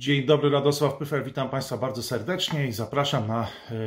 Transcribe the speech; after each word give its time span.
Dzień 0.00 0.26
dobry, 0.26 0.50
Radosław 0.50 0.96
Pyfer, 0.96 1.24
witam 1.24 1.50
Państwa 1.50 1.76
bardzo 1.76 2.02
serdecznie 2.02 2.66
i 2.66 2.72
zapraszam 2.72 3.28
na 3.28 3.46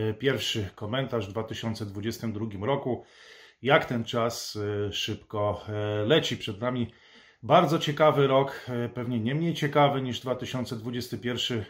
e, 0.09 0.13
pierwszy 0.13 0.69
komentarz 0.75 1.27
w 1.27 1.31
2022 1.31 2.65
roku. 2.65 3.05
Jak 3.61 3.85
ten 3.85 4.03
czas 4.03 4.57
e, 4.87 4.91
szybko 4.91 5.65
e, 5.69 6.05
leci 6.05 6.37
przed 6.37 6.61
nami. 6.61 6.91
Bardzo 7.43 7.79
ciekawy 7.79 8.27
rok, 8.27 8.65
pewnie 8.93 9.19
nie 9.19 9.35
mniej 9.35 9.53
ciekawy 9.53 10.01
niż 10.01 10.19
2021 10.19 11.63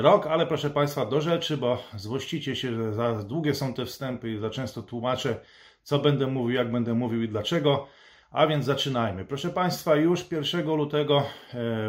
rok, 0.00 0.26
ale 0.26 0.46
proszę 0.46 0.70
Państwa, 0.70 1.06
do 1.06 1.20
rzeczy, 1.20 1.56
bo 1.56 1.82
złościcie 1.96 2.56
się, 2.56 2.74
że 2.74 2.92
za 2.92 3.22
długie 3.22 3.54
są 3.54 3.74
te 3.74 3.86
wstępy 3.86 4.30
i 4.30 4.38
za 4.38 4.50
często 4.50 4.82
tłumaczę, 4.82 5.40
co 5.82 5.98
będę 5.98 6.26
mówił, 6.26 6.56
jak 6.56 6.72
będę 6.72 6.94
mówił 6.94 7.22
i 7.22 7.28
dlaczego. 7.28 7.86
A 8.30 8.46
więc 8.46 8.64
zaczynajmy. 8.64 9.24
Proszę 9.24 9.50
Państwa, 9.50 9.96
już 9.96 10.32
1 10.32 10.66
lutego 10.66 11.26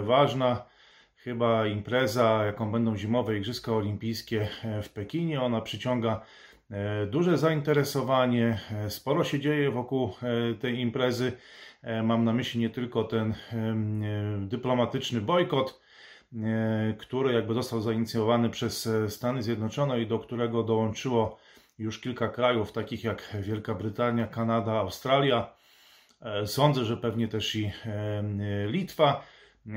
ważna 0.01 0.70
chyba 1.23 1.67
impreza, 1.67 2.45
jaką 2.45 2.71
będą 2.71 2.97
zimowe 2.97 3.37
Igrzyska 3.37 3.71
Olimpijskie 3.71 4.47
e, 4.63 4.81
w 4.83 4.89
Pekinie. 4.89 5.41
Ona 5.41 5.61
przyciąga 5.61 6.21
e, 6.71 7.05
duże 7.05 7.37
zainteresowanie, 7.37 8.59
e, 8.71 8.89
sporo 8.89 9.23
się 9.23 9.39
dzieje 9.39 9.71
wokół 9.71 10.13
tej 10.59 10.79
imprezy. 10.79 11.31
Mam 12.03 12.23
na 12.25 12.33
myśli 12.33 12.59
nie 12.59 12.69
tylko 12.69 13.03
ten 13.03 13.33
dyplomatyczny 14.39 15.21
bojkot, 15.21 15.81
który 16.97 17.33
jakby 17.33 17.53
został 17.53 17.81
zainicjowany 17.81 18.49
przez 18.49 18.89
Stany 19.07 19.43
Zjednoczone 19.43 20.01
i 20.01 20.07
do 20.07 20.19
którego 20.19 20.63
dołączyło 20.63 21.37
już 21.79 21.99
kilka 21.99 22.29
krajów, 22.29 22.71
takich 22.71 23.03
jak 23.03 23.37
Wielka 23.39 23.75
Brytania, 23.75 24.27
Kanada, 24.27 24.71
Australia. 24.71 25.53
Sądzę, 26.45 26.85
że 26.85 26.97
pewnie 26.97 27.27
też 27.27 27.55
i 27.55 27.71
Litwa. 28.67 29.23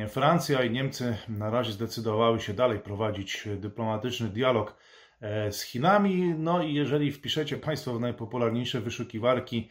Francja 0.09 0.65
i 0.65 0.71
Niemcy 0.71 1.17
na 1.29 1.51
razie 1.51 1.73
zdecydowały 1.73 2.41
się 2.41 2.55
dalej 2.55 2.79
prowadzić 2.79 3.49
dyplomatyczny 3.57 4.29
dialog 4.29 4.77
e, 5.21 5.53
z 5.53 5.63
Chinami. 5.63 6.35
No 6.39 6.63
i 6.63 6.75
jeżeli 6.75 7.13
wpiszecie 7.13 7.57
Państwo 7.57 7.95
w 7.95 8.01
najpopularniejsze 8.01 8.81
wyszukiwarki 8.81 9.69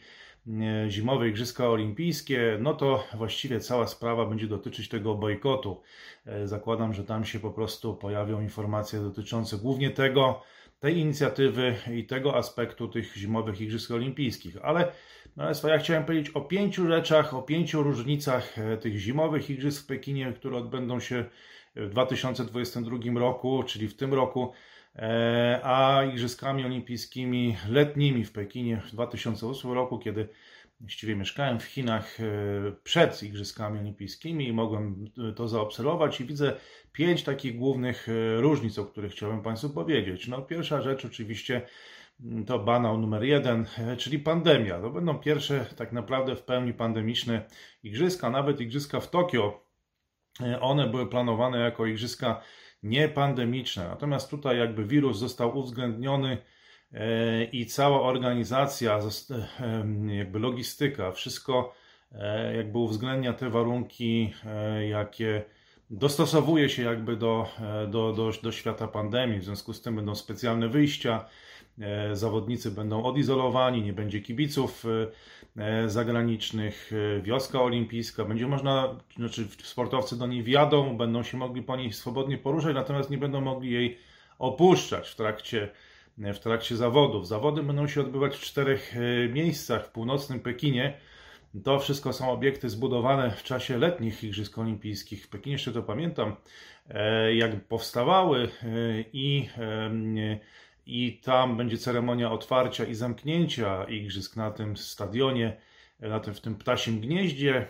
e, 0.48 0.90
zimowe 0.90 1.28
Igrzyska 1.28 1.68
Olimpijskie, 1.68 2.58
no 2.60 2.74
to 2.74 3.04
właściwie 3.14 3.60
cała 3.60 3.86
sprawa 3.86 4.26
będzie 4.26 4.46
dotyczyć 4.46 4.88
tego 4.88 5.14
bojkotu. 5.14 5.82
E, 6.26 6.46
zakładam, 6.46 6.94
że 6.94 7.04
tam 7.04 7.24
się 7.24 7.40
po 7.40 7.50
prostu 7.50 7.94
pojawią 7.94 8.40
informacje 8.40 9.00
dotyczące 9.00 9.56
głównie 9.56 9.90
tego, 9.90 10.42
tej 10.84 10.98
inicjatywy 10.98 11.74
i 11.92 12.04
tego 12.04 12.36
aspektu 12.36 12.88
tych 12.88 13.14
zimowych 13.16 13.60
Igrzysk 13.60 13.90
Olimpijskich. 13.90 14.56
Ale 14.62 14.92
no, 15.36 15.44
ja 15.68 15.78
chciałem 15.78 16.04
powiedzieć 16.04 16.30
o 16.30 16.40
pięciu 16.40 16.86
rzeczach, 16.86 17.34
o 17.34 17.42
pięciu 17.42 17.82
różnicach 17.82 18.58
e, 18.58 18.76
tych 18.76 18.98
zimowych 18.98 19.50
Igrzysk 19.50 19.84
w 19.84 19.86
Pekinie, 19.86 20.32
które 20.32 20.56
odbędą 20.56 21.00
się 21.00 21.24
w 21.76 21.88
2022 21.88 23.20
roku, 23.20 23.62
czyli 23.62 23.88
w 23.88 23.96
tym 23.96 24.14
roku, 24.14 24.52
e, 24.96 25.60
a 25.62 26.04
Igrzyskami 26.04 26.64
Olimpijskimi 26.64 27.56
letnimi 27.68 28.24
w 28.24 28.32
Pekinie 28.32 28.80
w 28.86 28.90
2008 28.90 29.72
roku, 29.72 29.98
kiedy 29.98 30.28
właściwie 30.80 31.16
mieszkałem 31.16 31.60
w 31.60 31.64
Chinach 31.64 32.20
e, 32.20 32.24
przed 32.82 33.22
Igrzyskami 33.22 33.78
Olimpijskimi 33.80 34.48
i 34.48 34.52
mogłem 34.52 35.04
to 35.36 35.48
zaobserwować 35.48 36.20
i 36.20 36.24
widzę 36.24 36.56
pięć 36.92 37.22
takich 37.22 37.56
głównych 37.56 38.06
różnic, 38.36 38.78
o 38.78 38.84
których 38.84 39.12
chciałbym 39.12 39.42
Państwu 39.42 39.70
powiedzieć. 39.70 40.28
No, 40.28 40.42
pierwsza 40.42 40.82
rzecz 40.82 41.04
oczywiście 41.04 41.62
to 42.46 42.58
banał 42.58 42.98
numer 42.98 43.24
jeden, 43.24 43.66
czyli 43.98 44.18
pandemia. 44.18 44.80
To 44.80 44.90
będą 44.90 45.18
pierwsze 45.18 45.66
tak 45.76 45.92
naprawdę 45.92 46.36
w 46.36 46.42
pełni 46.42 46.74
pandemiczne 46.74 47.46
igrzyska, 47.82 48.30
nawet 48.30 48.60
igrzyska 48.60 49.00
w 49.00 49.10
Tokio. 49.10 49.64
One 50.60 50.86
były 50.86 51.06
planowane 51.06 51.58
jako 51.58 51.86
igrzyska 51.86 52.40
niepandemiczne. 52.82 53.88
Natomiast 53.88 54.30
tutaj 54.30 54.58
jakby 54.58 54.84
wirus 54.84 55.18
został 55.18 55.58
uwzględniony 55.58 56.32
e, 56.32 56.53
i 57.52 57.66
cała 57.66 58.02
organizacja, 58.02 58.98
e, 59.00 60.14
jakby 60.14 60.38
logistyka, 60.38 61.12
wszystko 61.12 61.74
e, 62.12 62.56
jakby 62.56 62.78
uwzględnia 62.78 63.32
te 63.32 63.50
warunki, 63.50 64.34
jakie 64.88 65.42
dostosowuje 65.90 66.68
się 66.68 66.82
jakby 66.82 67.16
do, 67.16 67.48
do, 67.88 68.12
do, 68.12 68.30
do 68.42 68.52
świata 68.52 68.88
pandemii. 68.88 69.40
W 69.40 69.44
związku 69.44 69.72
z 69.72 69.82
tym 69.82 69.96
będą 69.96 70.14
specjalne 70.14 70.68
wyjścia, 70.68 71.24
E, 71.80 72.16
zawodnicy 72.16 72.70
będą 72.70 73.02
odizolowani, 73.04 73.82
nie 73.82 73.92
będzie 73.92 74.20
kibiców 74.20 74.84
e, 75.56 75.88
zagranicznych, 75.88 76.90
e, 77.18 77.22
wioska 77.22 77.62
olimpijska, 77.62 78.24
będzie 78.24 78.46
można, 78.46 79.00
znaczy 79.16 79.48
sportowcy 79.62 80.18
do 80.18 80.26
niej 80.26 80.42
wjadą, 80.42 80.96
będą 80.96 81.22
się 81.22 81.36
mogli 81.36 81.62
po 81.62 81.76
niej 81.76 81.92
swobodnie 81.92 82.38
poruszać, 82.38 82.74
natomiast 82.74 83.10
nie 83.10 83.18
będą 83.18 83.40
mogli 83.40 83.70
jej 83.70 83.98
opuszczać 84.38 85.08
w 85.08 85.14
trakcie, 85.14 85.68
w 86.18 86.38
trakcie 86.38 86.76
zawodów. 86.76 87.28
Zawody 87.28 87.62
będą 87.62 87.88
się 87.88 88.00
odbywać 88.00 88.36
w 88.36 88.40
czterech 88.40 88.94
miejscach 89.32 89.86
w 89.86 89.90
północnym 89.90 90.40
Pekinie. 90.40 90.98
To 91.64 91.78
wszystko 91.78 92.12
są 92.12 92.30
obiekty 92.30 92.68
zbudowane 92.68 93.30
w 93.30 93.42
czasie 93.42 93.78
letnich 93.78 94.24
Igrzysk 94.24 94.58
Olimpijskich. 94.58 95.24
W 95.24 95.28
Pekinie 95.28 95.52
jeszcze 95.52 95.72
to 95.72 95.82
pamiętam, 95.82 96.36
jak 97.34 97.64
powstawały 97.64 98.48
i 99.12 99.48
i 100.86 101.20
tam 101.24 101.56
będzie 101.56 101.78
ceremonia 101.78 102.32
otwarcia 102.32 102.84
i 102.84 102.94
zamknięcia 102.94 103.84
igrzysk 103.84 104.36
na 104.36 104.50
tym 104.50 104.76
stadionie, 104.76 105.56
na 106.00 106.20
tym, 106.20 106.34
w 106.34 106.40
tym 106.40 106.54
ptasim 106.54 107.00
gnieździe. 107.00 107.66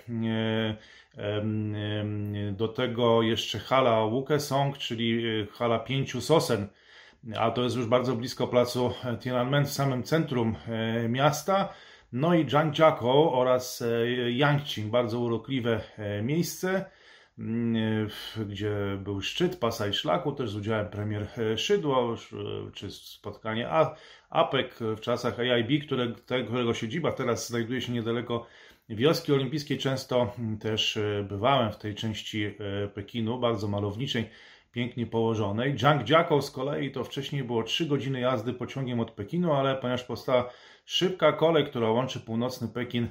Do 2.52 2.68
tego 2.68 3.22
jeszcze 3.22 3.58
hala 3.58 4.06
Wukesong, 4.06 4.78
czyli 4.78 5.26
e, 5.26 5.46
hala 5.46 5.78
pięciu 5.78 6.20
sosen, 6.20 6.68
a 7.36 7.50
to 7.50 7.62
jest 7.62 7.76
już 7.76 7.86
bardzo 7.86 8.16
blisko 8.16 8.48
placu 8.48 8.92
Tiananmen, 9.20 9.66
w 9.66 9.72
samym 9.72 10.02
centrum 10.02 10.56
e, 10.68 11.08
miasta. 11.08 11.68
No 12.12 12.34
i 12.34 12.50
Zhangjiakou 12.50 13.32
oraz 13.32 13.82
e, 13.82 14.30
Yangqing, 14.30 14.90
bardzo 14.90 15.20
urokliwe 15.20 15.80
miejsce. 16.22 16.84
Mm, 17.38 18.08
gdzie 18.46 18.74
był 18.98 19.20
szczyt 19.20 19.56
pasa 19.56 19.86
i 19.86 19.92
szlaku, 19.92 20.32
też 20.32 20.50
z 20.50 20.56
udziałem 20.56 20.88
premier 20.88 21.26
Szydło, 21.56 22.14
czy 22.74 22.90
spotkanie 22.90 23.68
APEC 24.30 24.74
w 24.80 25.00
czasach 25.00 25.38
AIB, 25.40 25.84
które, 25.84 26.12
którego 26.46 26.74
siedziba 26.74 27.12
teraz 27.12 27.48
znajduje 27.48 27.80
się 27.80 27.92
niedaleko 27.92 28.46
wioski 28.88 29.32
olimpijskiej. 29.32 29.78
Często 29.78 30.32
też 30.60 30.96
e, 30.96 31.26
bywałem 31.28 31.72
w 31.72 31.76
tej 31.76 31.94
części 31.94 32.44
e, 32.44 32.52
Pekinu, 32.88 33.38
bardzo 33.38 33.68
malowniczej, 33.68 34.30
pięknie 34.74 35.06
położonej. 35.06 35.78
Zhangjiakou 35.78 36.42
z 36.42 36.50
kolei 36.50 36.90
to 36.90 37.04
wcześniej 37.04 37.44
było 37.44 37.62
3 37.62 37.86
godziny 37.86 38.20
jazdy 38.20 38.52
pociągiem 38.52 39.00
od 39.00 39.10
Pekinu, 39.10 39.52
ale 39.52 39.76
ponieważ 39.76 40.04
powstała 40.04 40.50
szybka 40.84 41.32
kolej, 41.32 41.66
która 41.66 41.90
łączy 41.90 42.20
północny 42.20 42.68
Pekin 42.68 43.08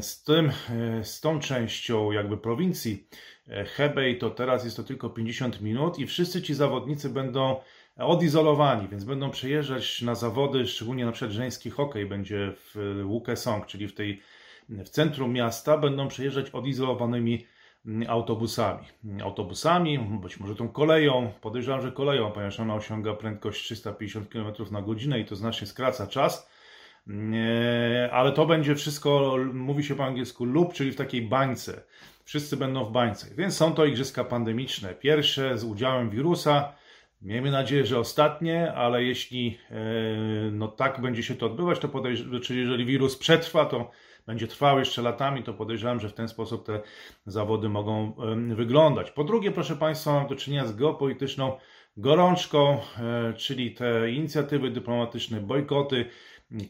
z, 0.00 0.24
tym, 0.24 0.52
e, 0.70 1.04
z 1.04 1.20
tą 1.20 1.40
częścią 1.40 2.12
jakby 2.12 2.36
prowincji 2.36 3.06
e, 3.48 3.64
Hebei, 3.64 4.18
to 4.18 4.30
teraz 4.30 4.64
jest 4.64 4.76
to 4.76 4.82
tylko 4.82 5.10
50 5.10 5.60
minut 5.60 5.98
i 5.98 6.06
wszyscy 6.06 6.42
ci 6.42 6.54
zawodnicy 6.54 7.10
będą 7.10 7.60
odizolowani, 7.96 8.88
więc 8.88 9.04
będą 9.04 9.30
przyjeżdżać 9.30 10.02
na 10.02 10.14
zawody, 10.14 10.66
szczególnie 10.66 11.04
na 11.04 11.12
przykład 11.12 11.32
żeński 11.32 11.70
hokej 11.70 12.06
będzie 12.06 12.52
w 12.56 13.02
Wukesong, 13.06 13.66
czyli 13.66 13.88
w 13.88 13.94
tej 13.94 14.22
w 14.68 14.88
centrum 14.88 15.32
miasta, 15.32 15.78
będą 15.78 16.08
przyjeżdżać 16.08 16.50
odizolowanymi 16.50 17.46
autobusami. 18.08 18.86
Autobusami, 19.22 19.98
być 19.98 20.40
może 20.40 20.56
tą 20.56 20.68
koleją, 20.68 21.32
podejrzewam, 21.40 21.82
że 21.82 21.92
koleją, 21.92 22.30
ponieważ 22.30 22.60
ona 22.60 22.74
osiąga 22.74 23.14
prędkość 23.14 23.64
350 23.64 24.28
km 24.28 24.52
na 24.70 24.82
godzinę 24.82 25.20
i 25.20 25.24
to 25.24 25.36
znacznie 25.36 25.66
skraca 25.66 26.06
czas 26.06 26.52
ale 28.10 28.32
to 28.32 28.46
będzie 28.46 28.74
wszystko, 28.74 29.36
mówi 29.52 29.84
się 29.84 29.94
po 29.94 30.04
angielsku 30.04 30.44
lub, 30.44 30.72
czyli 30.72 30.92
w 30.92 30.96
takiej 30.96 31.22
bańce. 31.22 31.82
Wszyscy 32.24 32.56
będą 32.56 32.84
w 32.84 32.92
bańce. 32.92 33.34
Więc 33.34 33.56
są 33.56 33.74
to 33.74 33.84
igrzyska 33.84 34.24
pandemiczne. 34.24 34.94
Pierwsze 34.94 35.58
z 35.58 35.64
udziałem 35.64 36.10
wirusa. 36.10 36.72
Miejmy 37.22 37.50
nadzieję, 37.50 37.86
że 37.86 37.98
ostatnie, 37.98 38.72
ale 38.72 39.04
jeśli 39.04 39.58
e, 39.70 39.74
no 40.50 40.68
tak 40.68 41.00
będzie 41.00 41.22
się 41.22 41.34
to 41.34 41.46
odbywać, 41.46 41.78
to 41.78 41.88
czyli 42.42 42.60
jeżeli 42.60 42.84
wirus 42.84 43.16
przetrwa, 43.18 43.64
to 43.64 43.90
będzie 44.26 44.48
trwał 44.48 44.78
jeszcze 44.78 45.02
latami, 45.02 45.42
to 45.42 45.54
podejrzewam, 45.54 46.00
że 46.00 46.08
w 46.08 46.14
ten 46.14 46.28
sposób 46.28 46.66
te 46.66 46.80
zawody 47.26 47.68
mogą 47.68 48.12
wyglądać. 48.54 49.10
Po 49.10 49.24
drugie, 49.24 49.50
proszę 49.50 49.76
Państwa, 49.76 50.12
mam 50.12 50.26
do 50.26 50.36
czynienia 50.36 50.66
z 50.66 50.76
geopolityczną 50.76 51.58
gorączką, 51.96 52.78
e, 52.98 53.32
czyli 53.34 53.74
te 53.74 54.10
inicjatywy 54.10 54.70
dyplomatyczne, 54.70 55.40
bojkoty, 55.40 56.04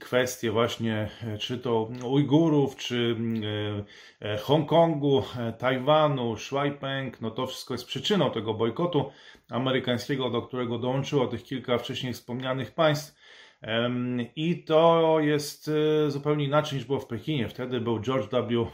kwestie 0.01 0.51
właśnie 0.51 1.09
e, 1.25 1.39
czy 1.39 1.59
to 1.59 1.89
Ujgurów, 2.05 2.77
czy 2.77 3.17
e, 4.23 4.33
e, 4.35 4.39
Hongkongu, 4.39 5.23
Tajwanu, 5.59 6.37
Shuaipeng, 6.37 7.21
no 7.21 7.31
to 7.31 7.47
wszystko 7.47 7.75
jest 7.75 7.87
przyczyną 7.87 8.31
tego 8.31 8.55
bojkotu 8.55 9.11
amerykańskiego, 9.51 10.31
do 10.31 10.43
którego 10.43 10.79
dołączyło 10.79 11.27
tych 11.27 11.43
kilka 11.43 11.79
wcześniej 11.79 12.13
wspomnianych 12.13 12.75
państw. 12.75 13.22
I 14.37 14.65
to 14.65 15.17
jest 15.21 15.71
zupełnie 16.09 16.45
inaczej 16.45 16.79
niż 16.79 16.87
było 16.87 17.01
w 17.01 17.07
Pekinie. 17.07 17.49
Wtedy 17.49 17.81
był 17.81 18.01
George 18.01 18.29
W. 18.31 18.67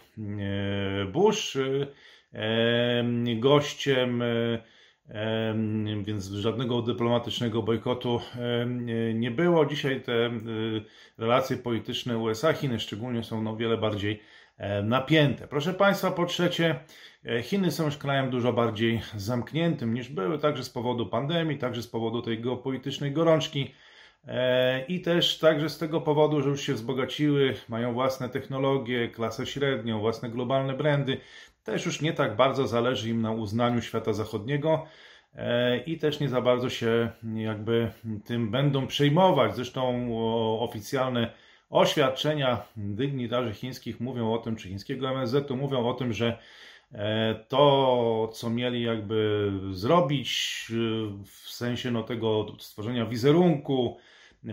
Bush 1.12 1.58
gościem 3.36 4.22
więc 6.02 6.30
żadnego 6.30 6.82
dyplomatycznego 6.82 7.62
bojkotu 7.62 8.20
nie 9.14 9.30
było. 9.30 9.66
Dzisiaj 9.66 10.00
te 10.00 10.30
relacje 11.18 11.56
polityczne 11.56 12.18
USA-Chiny 12.18 12.80
szczególnie 12.80 13.24
są 13.24 13.42
no 13.42 13.56
wiele 13.56 13.76
bardziej 13.76 14.22
napięte. 14.84 15.48
Proszę 15.48 15.74
Państwa, 15.74 16.10
po 16.10 16.26
trzecie, 16.26 16.80
Chiny 17.42 17.70
są 17.70 17.84
już 17.84 17.96
krajem 17.96 18.30
dużo 18.30 18.52
bardziej 18.52 19.00
zamkniętym 19.16 19.94
niż 19.94 20.08
były, 20.08 20.38
także 20.38 20.64
z 20.64 20.70
powodu 20.70 21.06
pandemii, 21.06 21.58
także 21.58 21.82
z 21.82 21.88
powodu 21.88 22.22
tej 22.22 22.40
geopolitycznej 22.40 23.12
gorączki. 23.12 23.74
E, 24.28 24.84
I 24.88 25.00
też 25.00 25.38
także 25.38 25.70
z 25.70 25.78
tego 25.78 26.00
powodu, 26.00 26.40
że 26.40 26.48
już 26.48 26.62
się 26.62 26.74
wzbogaciły, 26.74 27.54
mają 27.68 27.92
własne 27.92 28.28
technologie, 28.28 29.08
klasę 29.08 29.46
średnią, 29.46 30.00
własne 30.00 30.30
globalne 30.30 30.74
brandy, 30.74 31.20
też 31.64 31.86
już 31.86 32.00
nie 32.00 32.12
tak 32.12 32.36
bardzo 32.36 32.66
zależy 32.66 33.08
im 33.08 33.22
na 33.22 33.32
uznaniu 33.32 33.82
świata 33.82 34.12
zachodniego 34.12 34.86
e, 35.34 35.78
i 35.78 35.98
też 35.98 36.20
nie 36.20 36.28
za 36.28 36.40
bardzo 36.40 36.70
się 36.70 37.10
jakby 37.36 37.90
tym 38.24 38.50
będą 38.50 38.86
przejmować. 38.86 39.56
Zresztą 39.56 40.08
oficjalne 40.60 41.30
oświadczenia 41.70 42.62
dygnitarzy 42.76 43.54
chińskich 43.54 44.00
mówią 44.00 44.32
o 44.32 44.38
tym, 44.38 44.56
czy 44.56 44.68
chińskiego 44.68 45.10
MSZ-u 45.10 45.56
mówią 45.56 45.88
o 45.88 45.94
tym, 45.94 46.12
że 46.12 46.38
e, 46.92 47.34
to, 47.48 48.30
co 48.34 48.50
mieli 48.50 48.82
jakby 48.82 49.50
zrobić 49.72 50.66
w 51.24 51.50
sensie 51.50 51.90
no, 51.90 52.02
tego 52.02 52.46
stworzenia 52.58 53.06
wizerunku, 53.06 53.98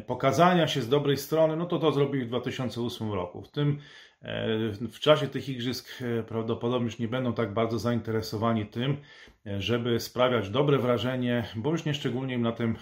pokazania 0.07 0.67
się 0.67 0.81
z 0.81 0.89
dobrej 0.89 1.17
strony, 1.17 1.55
no 1.55 1.65
to 1.65 1.79
to 1.79 1.91
zrobili 1.91 2.25
w 2.25 2.27
2008 2.27 3.13
roku. 3.13 3.41
W 3.41 3.51
tym 3.51 3.79
e, 4.21 4.47
w 4.71 4.99
czasie 4.99 5.27
tych 5.27 5.49
igrzysk 5.49 5.89
e, 6.01 6.23
prawdopodobnie 6.23 6.85
już 6.85 6.99
nie 6.99 7.07
będą 7.07 7.33
tak 7.33 7.53
bardzo 7.53 7.79
zainteresowani 7.79 8.65
tym, 8.65 8.97
e, 9.45 9.61
żeby 9.61 9.99
sprawiać 9.99 10.49
dobre 10.49 10.77
wrażenie, 10.77 11.43
bo 11.55 11.71
już 11.71 11.85
nie 11.85 11.93
szczególnie 11.93 12.33
im 12.33 12.41
na 12.41 12.51
tym 12.51 12.75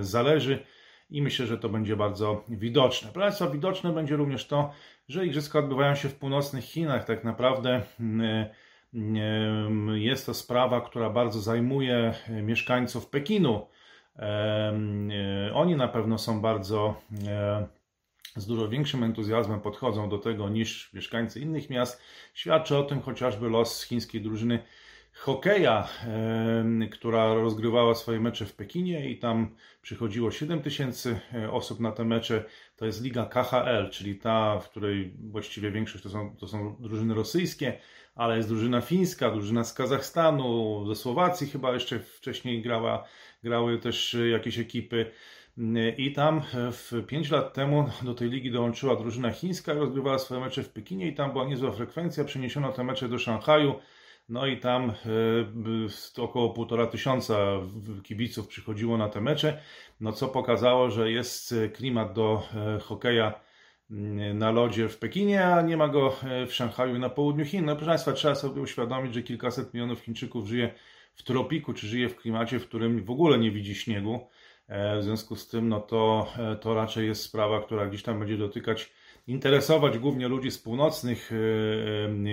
zależy 0.00 0.64
i 1.10 1.22
myślę, 1.22 1.46
że 1.46 1.58
to 1.58 1.68
będzie 1.68 1.96
bardzo 1.96 2.44
widoczne. 2.48 3.10
Proszę 3.12 3.26
Państwa, 3.26 3.50
widoczne 3.50 3.92
będzie 3.92 4.16
również 4.16 4.46
to, 4.46 4.70
że 5.08 5.26
igrzyska 5.26 5.58
odbywają 5.58 5.94
się 5.94 6.08
w 6.08 6.14
północnych 6.14 6.64
Chinach. 6.64 7.04
Tak 7.04 7.24
naprawdę 7.24 7.82
jest 9.94 10.26
to 10.26 10.34
sprawa, 10.34 10.80
która 10.80 11.10
bardzo 11.10 11.40
zajmuje 11.40 12.14
mieszkańców 12.42 13.06
Pekinu. 13.06 13.66
E, 14.18 15.50
oni 15.54 15.76
na 15.76 15.88
pewno 15.88 16.18
są 16.18 16.40
bardzo 16.40 17.00
e, 17.28 17.66
z 18.36 18.46
dużo 18.46 18.68
większym 18.68 19.02
entuzjazmem 19.02 19.60
podchodzą 19.60 20.08
do 20.08 20.18
tego 20.18 20.48
niż 20.48 20.92
mieszkańcy 20.92 21.40
innych 21.40 21.70
miast. 21.70 22.02
Świadczy 22.34 22.76
o 22.76 22.82
tym 22.82 23.00
chociażby 23.00 23.48
los 23.48 23.82
chińskiej 23.82 24.20
drużyny 24.20 24.62
hokeja, 25.16 25.88
która 26.90 27.34
rozgrywała 27.34 27.94
swoje 27.94 28.20
mecze 28.20 28.46
w 28.46 28.54
Pekinie 28.54 29.10
i 29.10 29.18
tam 29.18 29.56
przychodziło 29.82 30.30
7 30.30 30.62
tysięcy 30.62 31.20
e, 31.34 31.50
osób 31.50 31.80
na 31.80 31.92
te 31.92 32.04
mecze. 32.04 32.44
To 32.76 32.86
jest 32.86 33.04
liga 33.04 33.26
KHL, 33.26 33.90
czyli 33.90 34.16
ta, 34.16 34.58
w 34.58 34.70
której 34.70 35.14
właściwie 35.30 35.70
większość 35.70 36.04
to 36.04 36.10
są, 36.10 36.36
to 36.36 36.48
są 36.48 36.76
drużyny 36.80 37.14
rosyjskie, 37.14 37.78
ale 38.14 38.36
jest 38.36 38.48
drużyna 38.48 38.80
fińska, 38.80 39.30
drużyna 39.30 39.64
z 39.64 39.74
Kazachstanu, 39.74 40.84
ze 40.88 40.94
Słowacji 40.94 41.46
chyba 41.46 41.72
jeszcze 41.72 41.98
wcześniej 41.98 42.62
grała, 42.62 43.04
grały 43.42 43.78
też 43.78 44.16
jakieś 44.30 44.58
ekipy. 44.58 45.10
I 45.96 46.12
tam 46.12 46.42
w 46.52 46.92
5 47.06 47.30
lat 47.30 47.54
temu 47.54 47.88
do 48.02 48.14
tej 48.14 48.30
ligi 48.30 48.50
dołączyła 48.50 48.96
drużyna 48.96 49.30
chińska, 49.30 49.72
rozgrywała 49.72 50.18
swoje 50.18 50.40
mecze 50.40 50.62
w 50.62 50.68
Pekinie 50.68 51.08
i 51.08 51.14
tam 51.14 51.32
była 51.32 51.44
niezła 51.44 51.72
frekwencja. 51.72 52.24
Przeniesiono 52.24 52.72
te 52.72 52.84
mecze 52.84 53.08
do 53.08 53.18
Szanghaju. 53.18 53.74
No 54.28 54.46
i 54.46 54.56
tam 54.60 54.90
e, 54.90 56.22
około 56.22 56.50
półtora 56.50 56.86
tysiąca 56.86 57.36
kibiców 58.02 58.48
przychodziło 58.48 58.98
na 58.98 59.08
te 59.08 59.20
mecze, 59.20 59.62
no 60.00 60.12
co 60.12 60.28
pokazało, 60.28 60.90
że 60.90 61.10
jest 61.10 61.54
klimat 61.74 62.12
do 62.12 62.42
e, 62.54 62.78
hokeja 62.78 63.40
mm, 63.90 64.38
na 64.38 64.50
lodzie 64.50 64.88
w 64.88 64.98
Pekinie, 64.98 65.46
a 65.46 65.62
nie 65.62 65.76
ma 65.76 65.88
go 65.88 66.16
e, 66.22 66.46
w 66.46 66.54
Szanghaju 66.54 66.98
na 66.98 67.08
południu 67.08 67.44
Chin. 67.44 67.64
No 67.64 67.76
proszę 67.76 67.90
Państwa, 67.90 68.12
trzeba 68.12 68.34
sobie 68.34 68.62
uświadomić, 68.62 69.14
że 69.14 69.22
kilkaset 69.22 69.74
milionów 69.74 70.00
Chińczyków 70.00 70.48
żyje 70.48 70.74
w 71.14 71.22
tropiku, 71.22 71.72
czy 71.72 71.86
żyje 71.86 72.08
w 72.08 72.16
klimacie, 72.16 72.58
w 72.58 72.68
którym 72.68 73.04
w 73.04 73.10
ogóle 73.10 73.38
nie 73.38 73.50
widzi 73.50 73.74
śniegu. 73.74 74.20
W 74.68 75.02
związku 75.02 75.36
z 75.36 75.48
tym, 75.48 75.68
no 75.68 75.80
to, 75.80 76.32
to 76.60 76.74
raczej 76.74 77.06
jest 77.06 77.22
sprawa, 77.22 77.60
która 77.60 77.86
gdzieś 77.86 78.02
tam 78.02 78.18
będzie 78.18 78.36
dotykać, 78.36 78.92
interesować 79.26 79.98
głównie 79.98 80.28
ludzi 80.28 80.50
z 80.50 80.58
północnych 80.58 81.30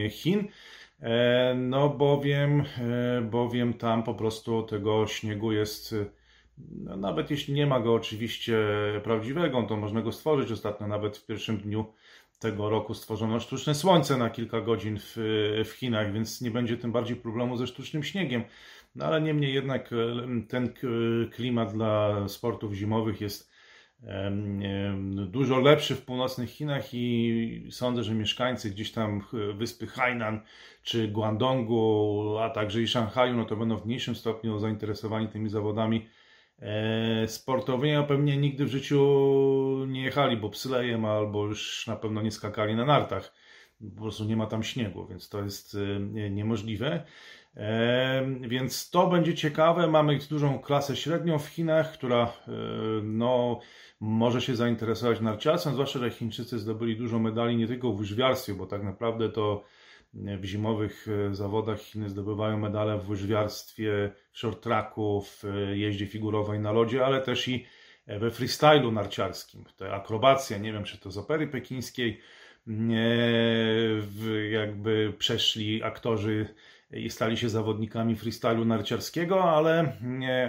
Chin. 0.10 0.48
E, 1.00 1.56
no 1.56 1.90
bowiem, 1.90 2.62
e, 2.62 3.22
bowiem 3.22 3.74
tam 3.74 4.04
po 4.04 4.14
prostu 4.14 4.64
tego 4.64 5.08
śniegu 5.08 5.52
jest, 5.52 5.96
no 6.58 6.98
nawet 6.98 7.32
jeśli 7.32 7.54
nie 7.54 7.68
ma 7.68 7.80
go 7.80 7.94
oczywiście 7.94 8.58
prawdziwego, 9.04 9.64
to 9.64 9.78
można 9.78 10.02
go 10.02 10.12
stworzyć. 10.12 10.52
Ostatnio 10.52 10.88
nawet 10.88 11.18
w 11.18 11.26
pierwszym 11.26 11.58
dniu 11.58 11.86
tego 12.40 12.70
roku 12.70 12.94
stworzono 12.94 13.40
sztuczne 13.40 13.76
słońce 13.76 14.18
na 14.18 14.30
kilka 14.30 14.62
godzin 14.62 15.00
w, 15.00 15.14
w 15.66 15.72
Chinach, 15.72 16.14
więc 16.14 16.42
nie 16.42 16.52
będzie 16.52 16.78
tym 16.78 16.92
bardziej 16.92 17.16
problemu 17.16 17.58
ze 17.58 17.68
sztucznym 17.68 18.04
śniegiem. 18.04 18.44
No 18.96 19.06
ale 19.06 19.22
niemniej 19.22 19.54
jednak 19.54 19.90
e, 19.94 19.96
ten 20.48 20.74
klimat 21.32 21.74
dla 21.74 22.28
sportów 22.28 22.74
zimowych 22.74 23.22
jest 23.22 23.53
dużo 25.28 25.60
lepszy 25.60 25.96
w 25.96 26.06
północnych 26.06 26.50
Chinach 26.50 26.94
i 26.94 27.68
sądzę, 27.72 28.04
że 28.04 28.14
mieszkańcy 28.14 28.70
gdzieś 28.70 28.92
tam 28.92 29.22
wyspy 29.56 29.88
Hainan 29.88 30.42
czy 30.84 31.08
Guangdongu, 31.08 32.38
a 32.38 32.50
także 32.50 32.82
i 32.82 32.88
Szanghaju, 32.88 33.36
no 33.36 33.46
to 33.46 33.56
będą 33.56 33.78
w 33.78 33.86
mniejszym 33.86 34.16
stopniu 34.16 34.60
zainteresowani 34.60 35.28
tymi 35.28 35.50
zawodami 35.50 36.08
e, 36.60 37.28
sportowymi, 37.28 37.96
a 37.96 38.04
pewnie 38.04 38.38
nigdy 38.38 38.66
w 38.66 38.70
życiu 38.70 39.86
nie 39.88 40.04
jechali 40.04 40.38
bobslejem 40.38 41.06
albo 41.06 41.46
już 41.46 41.88
na 41.88 41.96
pewno 41.96 42.22
nie 42.22 42.32
skakali 42.32 42.76
na 42.76 42.86
nartach. 42.86 43.34
Po 43.96 44.02
prostu 44.02 44.24
nie 44.26 44.38
ma 44.38 44.46
tam 44.46 44.64
śniegu, 44.64 45.08
więc 45.08 45.30
to 45.30 45.44
jest 45.44 45.76
e, 45.76 46.30
niemożliwe. 46.30 47.04
Więc 48.42 48.90
to 48.90 49.08
będzie 49.08 49.36
ciekawe. 49.36 49.88
Mamy 49.88 50.20
dużą 50.30 50.60
klasę 50.60 50.96
średnią 50.96 51.40
w 51.40 51.48
Chinach, 51.48 51.94
która 51.94 52.24
e, 52.24 52.52
no, 53.04 53.60
może 54.04 54.42
się 54.42 54.56
zainteresować 54.56 55.22
narciarstwem, 55.22 55.74
zwłaszcza, 55.74 56.00
że 56.00 56.10
Chińczycy 56.10 56.60
zdobyli 56.60 56.98
dużo 56.98 57.20
medali 57.20 57.56
nie 57.56 57.68
tylko 57.68 57.92
w 57.92 58.00
łyżwiarstwie, 58.00 58.54
bo 58.54 58.66
tak 58.66 58.84
naprawdę 58.84 59.30
to 59.30 59.64
w 60.14 60.46
zimowych 60.46 61.08
e, 61.08 61.36
zawodach 61.36 61.80
Chiny 61.80 62.10
zdobywają 62.10 62.58
medale 62.58 62.98
w 62.98 63.10
łyżwiarstwie, 63.10 64.12
w 64.32 64.40
short 64.40 64.64
tracku, 64.64 65.22
w 65.22 65.46
e, 65.46 65.78
jeździe 65.78 66.08
figurowej 66.08 66.60
na 66.60 66.72
lodzie, 66.72 67.06
ale 67.06 67.22
też 67.22 67.48
i 67.48 67.66
we 68.08 68.32
freestylu 68.32 68.92
narciarskim. 68.92 69.64
Te 69.78 69.94
akrobacja, 69.94 70.58
nie 70.58 70.74
wiem 70.74 70.84
czy 70.84 70.98
to 70.98 71.12
z 71.12 71.18
opery 71.18 71.48
pekińskiej, 71.48 72.22
jakby 74.52 75.14
przeszli 75.18 75.84
aktorzy 75.84 76.48
i 76.92 77.10
stali 77.10 77.38
się 77.38 77.50
zawodnikami 77.50 78.16
freestylu 78.16 78.66
narciarskiego, 78.66 79.44
ale, 79.44 79.94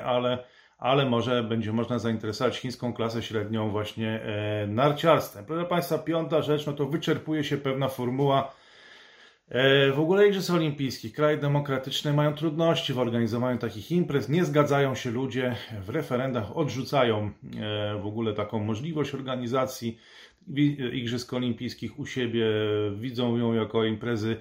ale, 0.05 0.45
ale 0.85 1.07
może 1.07 1.43
będzie 1.43 1.73
można 1.73 1.99
zainteresować 1.99 2.59
chińską 2.59 2.93
klasę 2.93 3.23
średnią 3.23 3.71
właśnie 3.71 4.21
e, 4.23 4.67
narciarstwem. 4.67 5.45
Proszę 5.45 5.67
Państwa, 5.67 5.99
piąta 5.99 6.43
rzecz, 6.43 6.67
no 6.67 6.73
to 6.73 6.87
wyczerpuje 6.87 7.45
się 7.45 7.57
pewna 7.57 7.88
formuła 7.88 8.55
e, 9.49 9.93
w 9.93 10.00
ogóle 10.00 10.29
Igrzysk 10.29 10.50
Olimpijskich. 10.50 11.12
Kraje 11.12 11.37
demokratyczne 11.37 12.12
mają 12.12 12.35
trudności 12.35 12.93
w 12.93 12.99
organizowaniu 12.99 13.59
takich 13.59 13.93
imprez. 13.93 14.29
Nie 14.29 14.45
zgadzają 14.45 14.95
się 14.95 15.11
ludzie 15.11 15.57
w 15.83 15.88
referendach, 15.88 16.57
odrzucają 16.57 17.31
e, 17.61 17.99
w 17.99 18.07
ogóle 18.07 18.33
taką 18.33 18.59
możliwość 18.59 19.14
organizacji 19.14 19.99
Igrzysk 20.93 21.33
Olimpijskich 21.33 21.99
u 21.99 22.07
siebie, 22.07 22.47
widzą 22.95 23.37
ją 23.37 23.55
jako 23.55 23.85
imprezy 23.85 24.37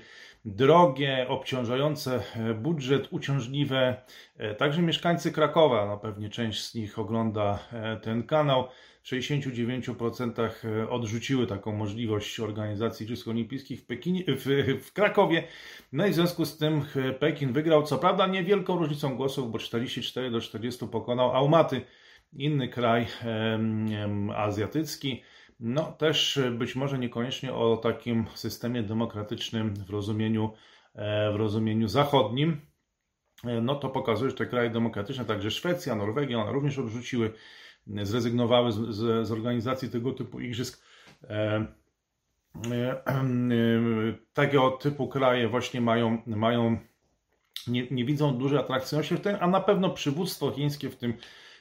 drogie, 0.45 1.25
obciążające 1.29 2.23
e, 2.35 2.53
budżet, 2.53 3.07
uciążliwe. 3.11 4.01
E, 4.37 4.55
także 4.55 4.81
mieszkańcy 4.81 5.31
Krakowa, 5.31 5.85
no 5.85 5.97
pewnie 5.97 6.29
część 6.29 6.63
z 6.63 6.75
nich 6.75 6.99
ogląda 6.99 7.59
e, 7.73 7.97
ten 7.97 8.23
kanał. 8.23 8.67
W 9.01 9.05
69% 9.05 10.49
odrzuciły 10.89 11.47
taką 11.47 11.71
możliwość 11.71 12.39
organizacji 12.39 13.03
Igrzysk 13.03 13.27
Olimpijskich 13.27 13.79
w, 13.79 13.85
Pekinie, 13.85 14.23
w, 14.27 14.45
w 14.83 14.93
Krakowie. 14.93 15.43
No 15.91 16.05
i 16.07 16.11
w 16.11 16.13
związku 16.13 16.45
z 16.45 16.57
tym 16.57 16.85
Pekin 17.19 17.53
wygrał, 17.53 17.83
co 17.83 17.97
prawda 17.97 18.27
niewielką 18.27 18.77
różnicą 18.77 19.15
głosów, 19.15 19.51
bo 19.51 19.59
44 19.59 20.31
do 20.31 20.41
40 20.41 20.87
pokonał 20.87 21.31
Almaty, 21.31 21.81
inny 22.33 22.67
kraj 22.67 23.07
azjatycki. 24.35 25.23
No 25.59 25.91
też 25.91 26.37
e, 26.37 26.51
być 26.51 26.75
może 26.75 26.99
niekoniecznie 26.99 27.53
o 27.53 27.77
takim 27.77 28.25
systemie 28.35 28.83
demokratycznym 28.83 29.73
w 29.75 29.89
rozumieniu, 29.89 30.53
e, 30.95 31.31
w 31.31 31.35
rozumieniu 31.35 31.87
zachodnim. 31.87 32.61
E, 33.43 33.61
no 33.61 33.75
to 33.75 33.89
pokazuje, 33.89 34.31
że 34.31 34.37
te 34.37 34.45
kraje 34.45 34.69
demokratyczne, 34.69 35.25
także 35.25 35.51
Szwecja, 35.51 35.95
Norwegia, 35.95 36.37
one 36.37 36.51
również 36.51 36.79
odrzuciły, 36.79 37.33
zrezygnowały 37.87 38.71
z, 38.71 38.75
z, 38.75 39.27
z 39.27 39.31
organizacji 39.31 39.89
tego 39.89 40.13
typu 40.13 40.39
igrzysk. 40.39 40.83
Tego 44.33 44.71
typu 44.71 45.07
kraje 45.07 45.47
właśnie 45.47 45.81
mają, 45.81 46.21
mają 46.25 46.77
nie, 47.67 47.87
nie 47.91 48.05
widzą 48.05 48.37
dużej 48.37 48.59
atrakcyjności 48.59 49.15
a 49.39 49.47
na 49.47 49.61
pewno 49.61 49.89
przywództwo 49.89 50.51
chińskie, 50.51 50.89
w 50.89 50.95
tym 50.95 51.13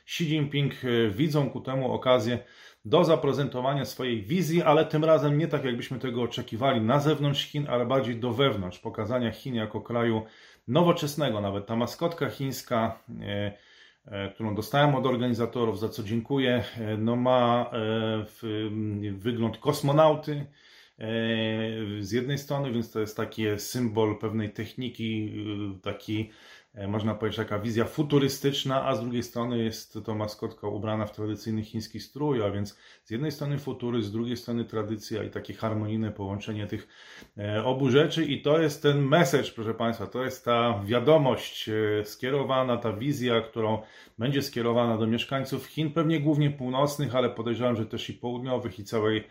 Xi 0.04 0.24
Jinping, 0.24 0.72
e, 0.84 1.10
widzą 1.10 1.50
ku 1.50 1.60
temu 1.60 1.92
okazję 1.92 2.38
do 2.84 3.04
zaprezentowania 3.04 3.84
swojej 3.84 4.22
wizji, 4.22 4.62
ale 4.62 4.84
tym 4.84 5.04
razem 5.04 5.38
nie 5.38 5.48
tak, 5.48 5.64
jakbyśmy 5.64 5.98
tego 5.98 6.22
oczekiwali 6.22 6.80
na 6.80 7.00
zewnątrz 7.00 7.44
Chin, 7.44 7.66
ale 7.70 7.86
bardziej 7.86 8.16
do 8.16 8.32
wewnątrz, 8.32 8.78
pokazania 8.78 9.30
Chin 9.30 9.54
jako 9.54 9.80
kraju 9.80 10.22
nowoczesnego. 10.68 11.40
Nawet 11.40 11.66
ta 11.66 11.76
maskotka 11.76 12.30
chińska, 12.30 12.98
e, 13.20 13.52
e, 14.04 14.30
którą 14.34 14.54
dostałem 14.54 14.94
od 14.94 15.06
organizatorów, 15.06 15.78
za 15.78 15.88
co 15.88 16.02
dziękuję, 16.02 16.64
no 16.98 17.16
ma 17.16 17.70
wygląd 19.12 19.58
kosmonauty 19.58 20.46
z 22.00 22.12
jednej 22.12 22.38
strony, 22.38 22.72
więc 22.72 22.90
to 22.90 23.00
jest 23.00 23.16
taki 23.16 23.44
symbol 23.56 24.18
pewnej 24.18 24.52
techniki, 24.52 25.32
taki 25.82 26.30
E, 26.30 26.61
można 26.88 27.14
powiedzieć, 27.14 27.36
taka 27.36 27.58
wizja 27.58 27.84
futurystyczna, 27.84 28.84
a 28.84 28.94
z 28.94 29.00
drugiej 29.00 29.22
strony 29.22 29.58
jest 29.58 29.98
to 30.04 30.14
maskotka 30.14 30.68
ubrana 30.68 31.06
w 31.06 31.12
tradycyjny 31.12 31.62
chiński 31.62 32.00
strój, 32.00 32.42
a 32.42 32.50
więc 32.50 32.78
z 33.04 33.10
jednej 33.10 33.32
strony 33.32 33.58
futuryzm, 33.58 34.08
z 34.08 34.12
drugiej 34.12 34.36
strony 34.36 34.64
tradycja 34.64 35.22
i 35.22 35.30
takie 35.30 35.54
harmonijne 35.54 36.10
połączenie 36.10 36.66
tych 36.66 36.88
e, 37.38 37.64
obu 37.64 37.90
rzeczy 37.90 38.24
i 38.24 38.42
to 38.42 38.58
jest 38.58 38.82
ten 38.82 39.02
message, 39.02 39.50
proszę 39.54 39.74
Państwa, 39.74 40.06
to 40.06 40.24
jest 40.24 40.44
ta 40.44 40.82
wiadomość 40.84 41.68
e, 41.68 42.04
skierowana, 42.04 42.76
ta 42.76 42.92
wizja, 42.92 43.40
którą 43.40 43.82
będzie 44.18 44.42
skierowana 44.42 44.98
do 44.98 45.06
mieszkańców 45.06 45.66
Chin, 45.66 45.92
pewnie 45.92 46.20
głównie 46.20 46.50
północnych, 46.50 47.14
ale 47.14 47.30
podejrzewam, 47.30 47.76
że 47.76 47.86
też 47.86 48.10
i 48.10 48.14
południowych 48.14 48.78
i 48.78 48.84
całej, 48.84 49.24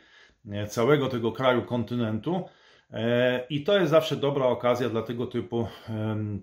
całego 0.70 1.08
tego 1.08 1.32
kraju, 1.32 1.62
kontynentu. 1.62 2.46
E, 2.94 3.46
I 3.50 3.64
to 3.64 3.80
jest 3.80 3.92
zawsze 3.92 4.16
dobra 4.16 4.46
okazja 4.46 4.90
dla 4.90 5.02
tego 5.02 5.28
typu, 5.28 5.68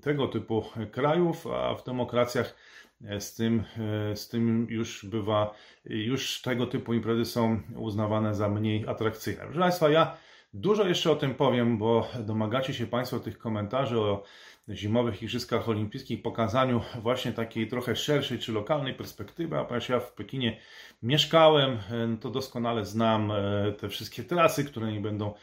tego 0.00 0.28
typu 0.28 0.64
krajów, 0.90 1.47
a 1.47 1.75
w 1.75 1.85
demokracjach 1.85 2.57
e, 3.05 3.21
z 3.21 3.35
tym, 3.35 3.64
e, 4.12 4.17
z 4.17 4.28
tym 4.28 4.67
już 4.71 5.07
bywa, 5.07 5.55
już 5.85 6.43
tego 6.43 6.67
typu 6.67 6.95
imprezy 6.95 7.25
są 7.25 7.61
uznawane 7.76 8.35
za 8.35 8.49
mniej 8.49 8.88
atrakcyjne. 8.88 9.43
Proszę 9.43 9.61
Państwa, 9.61 9.90
ja 9.90 10.17
dużo 10.55 10.88
jeszcze 10.88 11.11
o 11.11 11.17
tym 11.17 11.35
powiem, 11.35 11.78
bo 11.78 12.09
domagacie 12.21 12.75
się 12.75 12.87
Państwo 12.87 13.21
tych 13.21 13.38
komentarzy 13.38 13.99
o 13.99 14.23
zimowych 14.71 15.23
Igrzyskach 15.23 15.69
Olimpijskich, 15.69 16.23
pokazaniu 16.23 16.81
właśnie 17.03 17.33
takiej 17.33 17.69
trochę 17.69 17.97
szerszej 17.97 18.39
czy 18.39 18.53
lokalnej 18.53 18.95
perspektywy, 18.95 19.59
a 19.59 19.65
ponieważ 19.65 19.89
ja 19.89 20.01
w 20.01 20.13
Pekinie 20.13 20.57
mieszkałem, 21.03 21.79
to 22.21 22.31
doskonale 22.31 22.85
znam 22.85 23.33
te 23.79 23.89
wszystkie 23.89 24.25
trasy, 24.25 24.65
które 24.65 24.93
nie 24.93 25.01
będą 25.01 25.35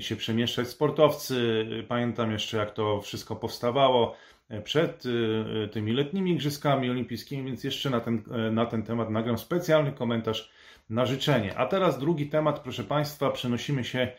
się 0.00 0.16
przemieszczać 0.16 0.68
sportowcy. 0.68 1.66
Pamiętam 1.88 2.32
jeszcze, 2.32 2.56
jak 2.56 2.74
to 2.74 3.00
wszystko 3.00 3.36
powstawało 3.36 4.16
przed 4.64 5.06
y, 5.06 5.68
tymi 5.72 5.92
letnimi 5.92 6.32
Igrzyskami 6.32 6.90
Olimpijskimi, 6.90 7.44
więc 7.44 7.64
jeszcze 7.64 7.90
na 7.90 8.00
ten, 8.00 8.22
na 8.52 8.66
ten 8.66 8.82
temat 8.82 9.10
nagram 9.10 9.38
specjalny 9.38 9.92
komentarz 9.92 10.50
na 10.90 11.06
życzenie. 11.06 11.58
A 11.58 11.66
teraz 11.66 11.98
drugi 11.98 12.28
temat, 12.28 12.60
proszę 12.60 12.84
Państwa, 12.84 13.30
przenosimy 13.30 13.84
się 13.84 13.98
e, 13.98 14.12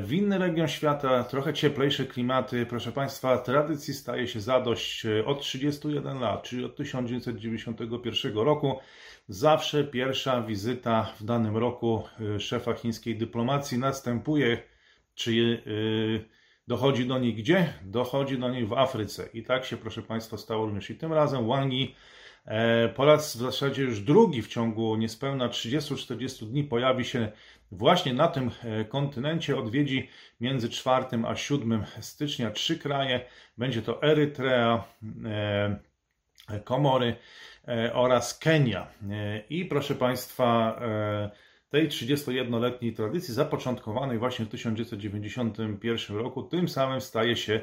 w 0.00 0.12
inny 0.12 0.38
region 0.38 0.68
świata, 0.68 1.24
trochę 1.24 1.54
cieplejsze 1.54 2.04
klimaty. 2.04 2.66
Proszę 2.66 2.92
Państwa, 2.92 3.38
tradycji 3.38 3.94
staje 3.94 4.28
się 4.28 4.40
zadość 4.40 5.06
e, 5.06 5.26
od 5.26 5.40
31 5.40 6.20
lat, 6.20 6.42
czyli 6.42 6.64
od 6.64 6.76
1991 6.76 8.38
roku. 8.38 8.78
Zawsze 9.28 9.84
pierwsza 9.84 10.42
wizyta 10.42 11.12
w 11.20 11.24
danym 11.24 11.56
roku 11.56 12.02
e, 12.36 12.40
szefa 12.40 12.74
chińskiej 12.74 13.16
dyplomacji 13.16 13.78
następuje 13.78 14.62
czy 15.14 15.62
dochodzi 16.68 17.06
do 17.06 17.18
niej 17.18 17.34
gdzie? 17.34 17.72
Dochodzi 17.82 18.38
do 18.38 18.50
niej 18.50 18.66
w 18.66 18.72
Afryce. 18.72 19.28
I 19.34 19.42
tak 19.42 19.64
się, 19.64 19.76
proszę 19.76 20.02
Państwa, 20.02 20.36
stało 20.36 20.66
również 20.66 20.90
i 20.90 20.94
tym 20.94 21.12
razem. 21.12 21.48
Wang 21.48 21.72
Yi 21.72 21.84
e, 21.84 22.15
po 22.94 23.04
raz 23.04 23.36
w 23.36 23.40
zasadzie 23.40 23.82
już 23.82 24.00
drugi 24.00 24.42
w 24.42 24.48
ciągu 24.48 24.96
niespełna 24.96 25.48
30-40 25.48 26.46
dni 26.46 26.64
pojawi 26.64 27.04
się 27.04 27.32
właśnie 27.72 28.14
na 28.14 28.28
tym 28.28 28.50
e, 28.64 28.84
kontynencie. 28.84 29.56
Odwiedzi 29.56 30.08
między 30.40 30.68
4 30.68 31.06
a 31.26 31.36
7 31.36 31.84
stycznia 32.00 32.50
trzy 32.50 32.78
kraje. 32.78 33.20
Będzie 33.58 33.82
to 33.82 34.02
Erytrea, 34.02 34.84
e, 35.24 35.80
Komory 36.64 37.16
oraz 37.92 38.38
Kenia. 38.38 38.86
I 39.50 39.64
proszę 39.64 39.94
Państwa, 39.94 40.80
tej 41.70 41.88
31-letniej 41.88 42.92
tradycji 42.92 43.34
zapoczątkowanej 43.34 44.18
właśnie 44.18 44.44
w 44.44 44.48
1991 44.48 46.16
roku, 46.16 46.42
tym 46.42 46.68
samym 46.68 47.00
staje 47.00 47.36
się 47.36 47.54
e, 47.54 47.60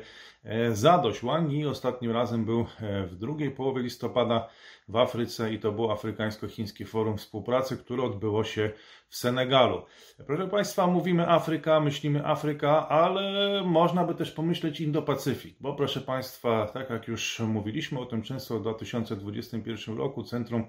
zadość. 0.73 1.21
Wang 1.23 1.51
Yi 1.51 1.65
ostatnim 1.65 2.12
razem 2.12 2.45
był 2.45 2.59
e, 2.81 3.03
w 3.03 3.15
drugiej 3.15 3.51
połowie 3.51 3.81
listopada 3.81 4.50
w 4.88 4.97
Afryce 4.97 5.53
i 5.53 5.59
to 5.59 5.71
było 5.71 5.93
Afrykańsko-Chińskie 5.93 6.85
Forum 6.85 7.17
Współpracy, 7.17 7.77
które 7.77 8.03
odbyło 8.03 8.43
się 8.43 8.71
w 9.07 9.15
Senegalu. 9.15 9.81
Proszę 10.27 10.47
Państwa, 10.47 10.88
mówimy 10.88 11.29
Afryka, 11.29 11.79
myślimy 11.79 12.25
Afryka, 12.25 12.89
ale 12.89 13.62
można 13.65 14.03
by 14.03 14.15
też 14.15 14.31
pomyśleć 14.31 14.81
Indo-Pacyfik, 14.81 15.55
bo 15.59 15.73
proszę 15.73 16.01
Państwa, 16.01 16.65
tak 16.65 16.89
jak 16.89 17.07
już 17.07 17.39
mówiliśmy 17.39 18.00
o 18.00 18.05
tym 18.05 18.21
często 18.21 18.59
w 18.59 18.62
2021 18.62 19.97
roku, 19.97 20.23
Centrum 20.23 20.67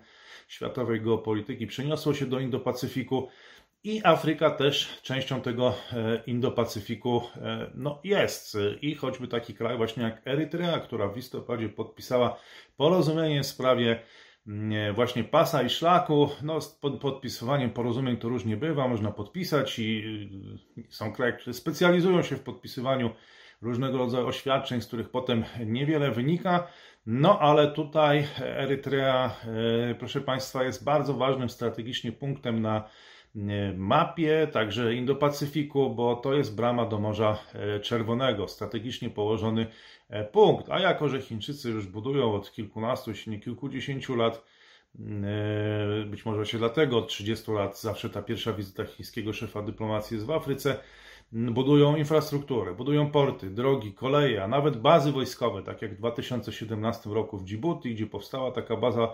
Światowej 0.48 1.00
Geopolityki 1.00 1.66
przeniosło 1.66 2.14
się 2.14 2.26
do 2.26 2.40
Indo-Pacyfiku 2.40 3.26
i 3.84 4.00
Afryka 4.04 4.50
też 4.50 5.00
częścią 5.02 5.40
tego 5.40 5.74
e, 5.92 6.22
Indo-Pacyfiku 6.26 7.20
e, 7.36 7.70
no, 7.74 8.00
jest. 8.04 8.56
I 8.80 8.94
choćby 8.94 9.28
taki 9.28 9.54
kraj 9.54 9.76
właśnie 9.76 10.02
jak 10.02 10.26
Erytrea, 10.26 10.80
która 10.80 11.08
w 11.08 11.16
listopadzie 11.16 11.68
podpisała 11.68 12.40
porozumienie 12.76 13.42
w 13.42 13.46
sprawie 13.46 14.00
mm, 14.46 14.94
właśnie 14.94 15.24
pasa 15.24 15.62
i 15.62 15.70
szlaku. 15.70 16.30
No, 16.42 16.60
z 16.60 16.78
podpisywaniem 17.00 17.70
porozumień 17.70 18.16
to 18.16 18.28
różnie 18.28 18.56
bywa, 18.56 18.88
można 18.88 19.10
podpisać 19.10 19.78
i 19.78 20.28
są 20.88 21.12
kraje, 21.12 21.32
które 21.32 21.54
specjalizują 21.54 22.22
się 22.22 22.36
w 22.36 22.42
podpisywaniu 22.42 23.10
różnego 23.62 23.98
rodzaju 23.98 24.26
oświadczeń, 24.26 24.80
z 24.80 24.86
których 24.86 25.08
potem 25.08 25.44
niewiele 25.66 26.10
wynika. 26.10 26.66
No 27.06 27.38
ale 27.38 27.72
tutaj 27.72 28.26
Erytrea, 28.40 29.36
e, 29.90 29.94
proszę 29.94 30.20
Państwa, 30.20 30.64
jest 30.64 30.84
bardzo 30.84 31.14
ważnym 31.14 31.50
strategicznie 31.50 32.12
punktem 32.12 32.62
na 32.62 32.76
e, 32.76 33.13
mapie, 33.76 34.48
także 34.52 34.94
Indo-Pacyfiku, 34.94 35.94
bo 35.94 36.16
to 36.16 36.34
jest 36.34 36.54
brama 36.54 36.86
do 36.86 36.98
Morza 36.98 37.38
e, 37.54 37.80
Czerwonego, 37.80 38.48
strategicznie 38.48 39.10
położony 39.10 39.66
punkt. 40.32 40.70
A 40.70 40.78
jako, 40.78 41.08
że 41.08 41.20
Chińczycy 41.20 41.70
już 41.70 41.86
budują 41.86 42.34
od 42.34 42.52
kilkunastu, 42.52 43.10
jeśli 43.10 43.32
nie 43.32 43.40
kilkudziesięciu 43.40 44.16
lat, 44.16 44.44
być 46.06 46.26
może 46.26 46.46
się 46.46 46.58
dlatego 46.58 46.98
od 46.98 47.08
30 47.08 47.52
lat 47.52 47.80
zawsze 47.80 48.10
ta 48.10 48.22
pierwsza 48.22 48.52
wizyta 48.52 48.84
chińskiego 48.84 49.32
szefa 49.32 49.62
dyplomacji 49.62 50.14
jest 50.14 50.26
w 50.26 50.30
Afryce, 50.30 50.76
budują 51.34 51.96
infrastrukturę, 51.96 52.74
budują 52.74 53.10
porty, 53.10 53.50
drogi, 53.50 53.92
koleje, 53.92 54.44
a 54.44 54.48
nawet 54.48 54.76
bazy 54.76 55.12
wojskowe, 55.12 55.62
tak 55.62 55.82
jak 55.82 55.94
w 55.94 55.96
2017 55.96 57.10
roku 57.10 57.38
w 57.38 57.44
Djibouti, 57.44 57.94
gdzie 57.94 58.06
powstała 58.06 58.52
taka 58.52 58.76
baza 58.76 59.12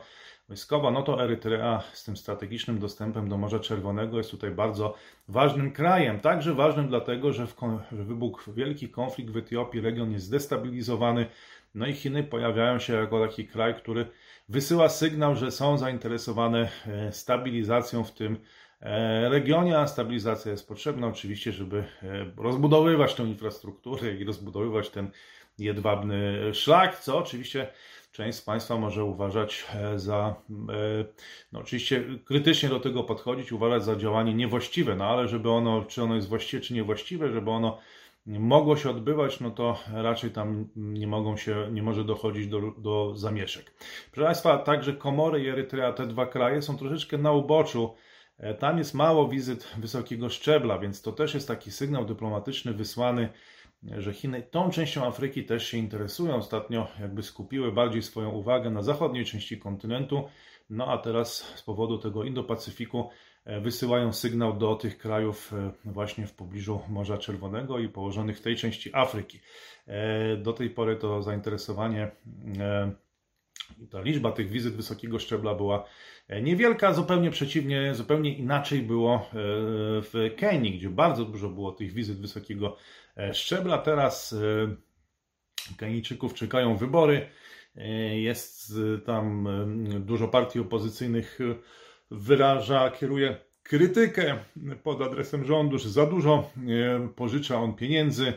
wojskowa, 0.48 0.90
no 0.90 1.02
to 1.02 1.24
Erytrea 1.24 1.82
z 1.92 2.04
tym 2.04 2.16
strategicznym 2.16 2.78
dostępem 2.78 3.28
do 3.28 3.38
Morza 3.38 3.58
Czerwonego 3.58 4.18
jest 4.18 4.30
tutaj 4.30 4.50
bardzo 4.50 4.94
ważnym 5.28 5.72
krajem. 5.72 6.20
Także 6.20 6.54
ważnym 6.54 6.88
dlatego, 6.88 7.32
że, 7.32 7.46
w, 7.46 7.56
że 7.92 8.04
wybuchł 8.04 8.52
wielki 8.52 8.88
konflikt 8.88 9.30
w 9.30 9.36
Etiopii, 9.36 9.80
region 9.80 10.12
jest 10.12 10.26
zdestabilizowany, 10.26 11.26
no 11.74 11.86
i 11.86 11.92
Chiny 11.92 12.24
pojawiają 12.24 12.78
się 12.78 12.92
jako 12.92 13.26
taki 13.26 13.46
kraj, 13.46 13.74
który 13.74 14.06
wysyła 14.48 14.88
sygnał, 14.88 15.36
że 15.36 15.50
są 15.50 15.78
zainteresowane 15.78 16.68
e, 16.86 17.12
stabilizacją 17.12 18.04
w 18.04 18.12
tym 18.12 18.38
regionie, 19.30 19.78
a 19.78 19.86
stabilizacja 19.86 20.50
jest 20.50 20.68
potrzebna 20.68 21.06
oczywiście, 21.06 21.52
żeby 21.52 21.78
e, 21.78 21.84
rozbudowywać 22.36 23.14
tę 23.14 23.22
infrastrukturę 23.22 24.14
i 24.14 24.24
rozbudowywać 24.24 24.90
ten 24.90 25.10
jedwabny 25.58 26.50
szlak, 26.54 27.00
co 27.00 27.18
oczywiście 27.18 27.68
część 28.12 28.38
z 28.38 28.42
Państwa 28.42 28.76
może 28.76 29.04
uważać 29.04 29.66
e, 29.74 29.98
za, 29.98 30.34
no 31.52 31.60
oczywiście 31.60 32.04
krytycznie 32.24 32.68
do 32.68 32.80
tego 32.80 33.04
podchodzić, 33.04 33.52
uważać 33.52 33.84
za 33.84 33.96
działanie 33.96 34.34
niewłaściwe, 34.34 34.96
no 34.96 35.04
ale 35.04 35.28
żeby 35.28 35.50
ono, 35.50 35.84
czy 35.84 36.02
ono 36.02 36.14
jest 36.14 36.28
właściwe, 36.28 36.62
czy 36.62 36.74
niewłaściwe, 36.74 37.32
żeby 37.32 37.50
ono 37.50 37.78
mogło 38.26 38.76
się 38.76 38.90
odbywać, 38.90 39.40
no 39.40 39.50
to 39.50 39.78
raczej 39.92 40.30
tam 40.30 40.68
nie 40.76 41.06
mogą 41.06 41.36
się, 41.36 41.68
nie 41.72 41.82
może 41.82 42.04
dochodzić 42.04 42.46
do, 42.46 42.60
do 42.78 43.12
zamieszek. 43.16 43.72
Proszę 44.12 44.26
Państwa, 44.26 44.58
także 44.58 44.92
Komory 44.92 45.42
i 45.42 45.48
Erytrea, 45.48 45.92
te 45.92 46.06
dwa 46.06 46.26
kraje 46.26 46.62
są 46.62 46.76
troszeczkę 46.76 47.18
na 47.18 47.32
uboczu 47.32 47.94
E, 47.94 48.09
tam 48.58 48.78
jest 48.78 48.94
mało 48.94 49.28
wizyt 49.28 49.68
wysokiego 49.78 50.28
szczebla, 50.28 50.78
więc 50.78 51.02
to 51.02 51.12
też 51.12 51.34
jest 51.34 51.48
taki 51.48 51.70
sygnał 51.70 52.04
dyplomatyczny 52.04 52.72
wysłany, 52.72 53.28
że 53.82 54.12
Chiny 54.12 54.42
tą 54.42 54.70
częścią 54.70 55.06
Afryki 55.06 55.44
też 55.44 55.66
się 55.66 55.78
interesują. 55.78 56.34
Ostatnio 56.34 56.88
jakby 57.00 57.22
skupiły 57.22 57.72
bardziej 57.72 58.02
swoją 58.02 58.30
uwagę 58.30 58.70
na 58.70 58.82
zachodniej 58.82 59.24
części 59.24 59.58
kontynentu, 59.58 60.28
no 60.70 60.86
a 60.86 60.98
teraz 60.98 61.36
z 61.36 61.62
powodu 61.62 61.98
tego 61.98 62.20
Indo-Pacyfiku 62.24 63.08
wysyłają 63.62 64.12
sygnał 64.12 64.58
do 64.58 64.74
tych 64.74 64.98
krajów 64.98 65.54
właśnie 65.84 66.26
w 66.26 66.34
pobliżu 66.34 66.80
Morza 66.88 67.18
Czerwonego 67.18 67.78
i 67.78 67.88
położonych 67.88 68.38
w 68.38 68.42
tej 68.42 68.56
części 68.56 68.90
Afryki. 68.94 69.40
Do 70.42 70.52
tej 70.52 70.70
pory 70.70 70.96
to 70.96 71.22
zainteresowanie 71.22 72.10
ta 73.90 74.00
liczba 74.00 74.32
tych 74.32 74.50
wizyt 74.50 74.74
wysokiego 74.74 75.18
szczebla 75.18 75.54
była 75.54 75.84
niewielka, 76.42 76.92
zupełnie 76.92 77.30
przeciwnie, 77.30 77.94
zupełnie 77.94 78.34
inaczej 78.38 78.82
było 78.82 79.30
w 79.32 80.30
Kenii, 80.36 80.78
gdzie 80.78 80.90
bardzo 80.90 81.24
dużo 81.24 81.48
było 81.48 81.72
tych 81.72 81.92
wizyt 81.92 82.20
wysokiego 82.20 82.76
szczebla. 83.32 83.78
Teraz 83.78 84.34
Kenijczyków 85.76 86.34
czekają 86.34 86.76
wybory. 86.76 87.26
Jest 88.14 88.72
tam 89.06 89.48
dużo 90.00 90.28
partii 90.28 90.60
opozycyjnych 90.60 91.38
wyraża, 92.10 92.90
kieruje 92.90 93.36
krytykę 93.62 94.38
pod 94.82 95.00
adresem 95.00 95.44
rządu, 95.44 95.78
że 95.78 95.88
za 95.88 96.06
dużo 96.06 96.50
pożycza 97.16 97.56
on 97.56 97.74
pieniędzy, 97.74 98.32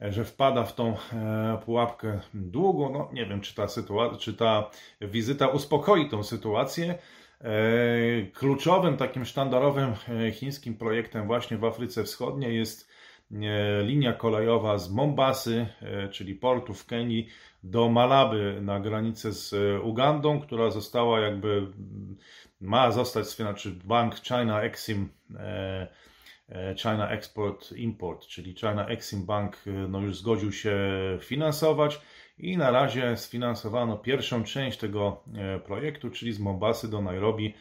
że 0.00 0.24
wpada 0.24 0.64
w 0.64 0.74
tą 0.74 0.96
pułapkę 1.64 2.20
długo. 2.34 2.90
No 2.90 3.08
nie 3.12 3.26
wiem, 3.26 3.40
czy 3.40 3.54
ta, 3.54 3.68
sytuacja, 3.68 4.18
czy 4.18 4.34
ta 4.34 4.70
wizyta 5.00 5.48
uspokoi 5.48 6.08
tą 6.08 6.22
sytuację. 6.22 6.98
Kluczowym 8.34 8.96
takim 8.96 9.24
sztandarowym 9.24 9.94
chińskim 10.32 10.76
projektem 10.76 11.26
właśnie 11.26 11.56
w 11.56 11.64
Afryce 11.64 12.04
Wschodniej 12.04 12.56
jest 12.56 12.88
linia 13.82 14.12
kolejowa 14.12 14.78
z 14.78 14.90
Mombasy, 14.90 15.66
e, 15.82 16.08
czyli 16.08 16.34
portu 16.34 16.74
w 16.74 16.86
Kenii, 16.86 17.28
do 17.62 17.88
Malaby 17.88 18.58
na 18.62 18.80
granicę 18.80 19.32
z 19.32 19.52
e, 19.52 19.80
Ugandą, 19.80 20.40
która 20.40 20.70
została 20.70 21.20
jakby, 21.20 21.66
ma 22.60 22.90
zostać, 22.90 23.26
znaczy 23.26 23.78
bank 23.84 24.14
China 24.14 24.62
Exim, 24.62 25.08
e, 25.36 25.86
China 26.76 27.10
Export 27.10 27.72
Import, 27.72 28.26
czyli 28.26 28.54
China 28.54 28.86
Exim 28.86 29.26
Bank 29.26 29.56
no 29.88 30.00
już 30.00 30.18
zgodził 30.18 30.52
się 30.52 30.78
finansować 31.20 32.00
i 32.38 32.56
na 32.56 32.70
razie 32.70 33.16
sfinansowano 33.16 33.96
pierwszą 33.96 34.44
część 34.44 34.78
tego 34.78 35.24
projektu, 35.64 36.10
czyli 36.10 36.32
z 36.32 36.38
Mombasy 36.38 36.90
do 36.90 37.02
Nairobi, 37.02 37.54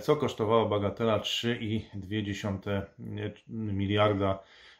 co 0.00 0.16
kosztowało 0.16 0.68
bagatela 0.68 1.18
3,2 1.18 2.82
miliarda 3.48 4.38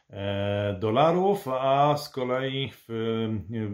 E, 0.09 0.75
dolarów, 0.79 1.47
a 1.47 1.97
z 1.97 2.09
kolei 2.09 2.73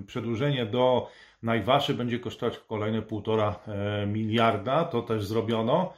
przedłużenie 0.07 0.65
do 0.65 1.09
Najwaszy 1.43 1.93
będzie 1.93 2.19
kosztować 2.19 2.59
kolejne 2.59 3.01
1,5 3.01 3.53
e, 3.67 4.05
miliarda. 4.07 4.85
To 4.85 5.01
też 5.01 5.25
zrobiono. 5.25 5.93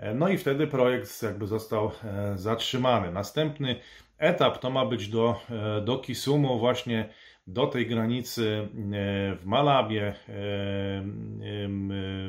E, 0.00 0.14
no 0.14 0.28
i 0.28 0.38
wtedy 0.38 0.66
projekt 0.66 1.22
jakby 1.22 1.46
został 1.46 1.90
zatrzymany. 2.34 3.12
Następny 3.12 3.76
etap 4.18 4.58
to 4.58 4.70
ma 4.70 4.86
być 4.86 5.08
do, 5.08 5.40
do 5.84 5.98
Kisumu, 5.98 6.58
właśnie 6.58 7.08
do 7.46 7.66
tej 7.66 7.86
granicy 7.86 8.68
w 9.36 9.42
Malabie, 9.44 10.14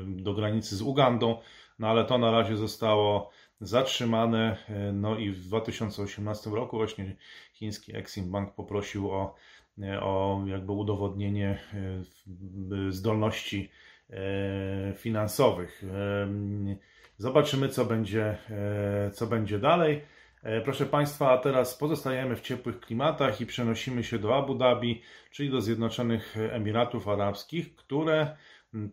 do 0.06 0.34
granicy 0.34 0.76
z 0.76 0.82
Ugandą, 0.82 1.38
no 1.80 1.88
ale 1.88 2.06
to 2.06 2.18
na 2.18 2.32
razie 2.32 2.58
zostało 2.58 3.32
zatrzymane. 3.62 4.58
No 4.94 5.18
i 5.18 5.30
w 5.30 5.40
2018 5.40 6.50
roku 6.50 6.78
właśnie 6.78 7.16
chiński 7.54 7.96
Exim 7.98 8.32
Bank 8.32 8.56
poprosił 8.56 9.12
o, 9.12 9.36
o 10.02 10.42
jakby 10.46 10.72
udowodnienie 10.72 11.60
e, 11.74 12.92
zdolności 12.92 13.70
e, 14.10 14.94
finansowych. 14.98 15.84
E, 17.22 17.24
zobaczymy, 17.24 17.70
co 17.70 17.86
będzie, 17.86 18.38
co 19.14 19.28
będzie 19.28 19.60
dalej. 19.60 20.02
Proszę 20.64 20.86
Państwa, 20.86 21.32
a 21.32 21.38
teraz 21.38 21.78
pozostajemy 21.78 22.36
w 22.36 22.42
ciepłych 22.42 22.80
klimatach 22.80 23.42
i 23.42 23.46
przenosimy 23.46 24.04
się 24.04 24.20
do 24.20 24.36
Abu 24.36 24.56
Dhabi, 24.56 25.02
czyli 25.32 25.50
do 25.50 25.62
Zjednoczonych 25.62 26.38
Emiratów 26.52 27.08
Arabskich, 27.08 27.76
które 27.76 28.38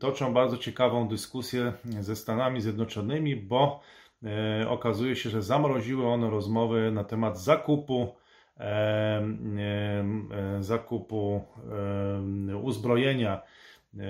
toczą 0.01 0.35
bardzo 0.35 0.59
ciekawą 0.59 1.09
dyskusję 1.09 1.73
ze 2.01 2.17
Stanami 2.17 2.61
Zjednoczonymi, 2.61 3.37
bo 3.37 3.81
okazuje 4.69 5.17
się, 5.17 5.31
że 5.31 5.43
zamroziły 5.43 6.07
one 6.07 6.31
rozmowy 6.31 6.91
na 6.93 7.05
temat 7.05 7.41
zakupu 7.41 8.14
E, 8.61 9.25
zakupu 10.61 11.45
uzbrojenia 12.62 13.43
e, 13.99 14.01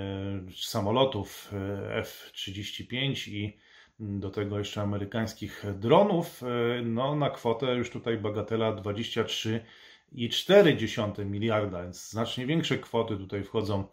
samolotów 0.61 1.51
e, 1.53 1.95
F-35 1.95 3.31
i 3.31 3.57
do 3.99 4.29
tego 4.29 4.57
jeszcze 4.57 4.81
amerykańskich 4.81 5.65
dronów, 5.75 6.41
no 6.83 7.15
na 7.15 7.29
kwotę 7.29 7.75
już 7.75 7.89
tutaj 7.89 8.17
bagatela 8.17 8.75
23,4 8.75 11.25
miliarda, 11.25 11.83
więc 11.83 12.09
znacznie 12.09 12.45
większe 12.45 12.77
kwoty 12.77 13.17
tutaj 13.17 13.43
wchodzą 13.43 13.83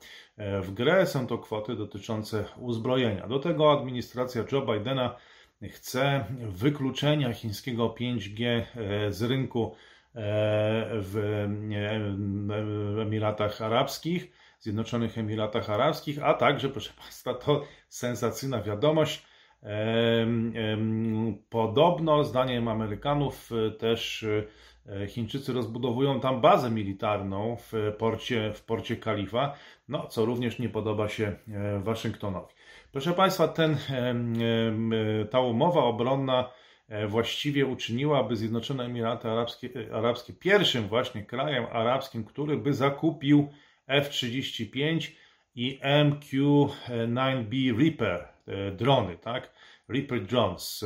w 0.63 0.71
grę. 0.71 1.07
Są 1.07 1.27
to 1.27 1.39
kwoty 1.39 1.77
dotyczące 1.77 2.45
uzbrojenia. 2.57 3.29
Do 3.29 3.39
tego 3.39 3.73
administracja 3.73 4.45
Joe 4.53 4.67
Bidena 4.67 5.17
chce 5.63 6.25
wykluczenia 6.41 7.33
chińskiego 7.33 7.95
5G 8.01 8.63
z 9.11 9.23
rynku 9.23 9.75
w 10.91 11.47
Emiratach 13.03 13.63
Arabskich, 13.63 14.33
Zjednoczonych 14.61 15.19
Emiratach 15.19 15.71
Arabskich, 15.71 16.23
a 16.23 16.35
także, 16.35 16.69
proszę 16.69 16.93
Państwa, 16.99 17.35
to 17.35 17.65
sensacyjna 17.89 18.63
wiadomość. 18.63 19.26
Podobno, 21.51 22.25
zdaniem 22.25 22.69
Amerykanów, 22.69 23.51
też 23.79 24.27
e, 24.87 25.07
Chińczycy 25.07 25.53
rozbudowują 25.53 26.21
tam 26.21 26.41
bazę 26.41 26.71
militarną 26.71 27.57
w 27.57 27.73
porcie, 27.99 28.53
w 28.53 28.65
porcie 28.65 28.97
Kalifa, 28.97 29.55
no, 29.89 30.07
co 30.07 30.25
również 30.25 30.59
nie 30.59 30.69
podoba 30.69 31.09
się 31.09 31.37
e, 31.49 31.81
Waszyngtonowi. 31.81 32.55
Proszę 32.93 33.13
Państwa, 33.13 33.49
ten, 33.49 33.77
ta 35.31 35.41
umowa 35.41 35.85
obronna 35.85 36.51
E, 36.89 37.07
właściwie 37.07 37.67
uczyniła, 37.67 38.25
by 38.25 38.37
Zjednoczone 38.37 38.85
Emiraty 38.85 39.29
Arabskie, 39.29 39.69
e, 39.91 39.95
Arabskie 39.95 40.33
pierwszym 40.33 40.89
właśnie 40.89 41.25
krajem 41.25 41.67
arabskim, 41.73 42.25
który 42.25 42.57
by 42.57 42.75
zakupił 42.75 43.49
F-35 43.87 45.11
i 45.55 45.81
MQ-9B 45.83 47.79
Reaper 47.79 48.21
e, 48.21 48.36
drony, 48.73 49.17
tak? 49.17 49.53
Reaper 49.89 50.23
drones 50.27 50.85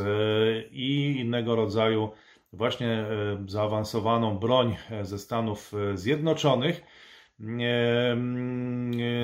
i 0.70 1.16
innego 1.20 1.56
rodzaju 1.56 2.10
właśnie 2.52 3.04
zaawansowaną 3.46 4.38
broń 4.38 4.76
ze 5.02 5.18
Stanów 5.18 5.72
Zjednoczonych. 5.94 6.82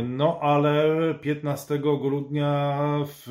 No 0.02 0.38
ale 0.40 0.84
15 1.22 1.78
grudnia 1.78 2.78
w 3.06 3.30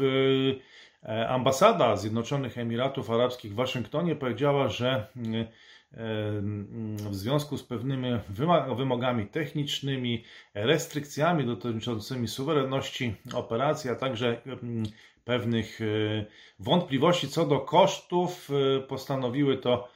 E, 1.06 1.30
ambasada 1.30 1.96
Zjednoczonych 1.96 2.58
Emiratów 2.58 3.12
Arabskich 3.12 3.52
w 3.52 3.56
Waszyngtonie 3.56 4.15
powiedziała, 4.15 4.70
że 4.70 5.08
e, 5.18 5.48
w 7.10 7.15
związku 7.15 7.58
z 7.58 7.63
pewnymi 7.63 8.08
wymogami 8.75 9.27
technicznymi, 9.27 10.23
restrykcjami 10.53 11.45
dotyczącymi 11.45 12.27
suwerenności 12.27 13.15
operacji, 13.34 13.89
a 13.89 13.95
także 13.95 14.41
pewnych 15.25 15.81
e, 15.81 15.86
wątpliwości 16.60 17.27
co 17.27 17.45
do 17.45 17.60
kosztów, 17.60 18.49
postanowiły 18.88 19.58
to, 19.58 19.89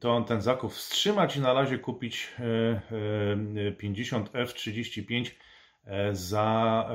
to 0.00 0.20
ten 0.20 0.42
zakup 0.42 0.72
wstrzymać 0.72 1.36
i 1.36 1.40
na 1.40 1.52
razie 1.52 1.78
kupić 1.78 2.32
50 3.78 4.30
F-35 4.34 5.30
E, 5.86 6.14
za 6.14 6.88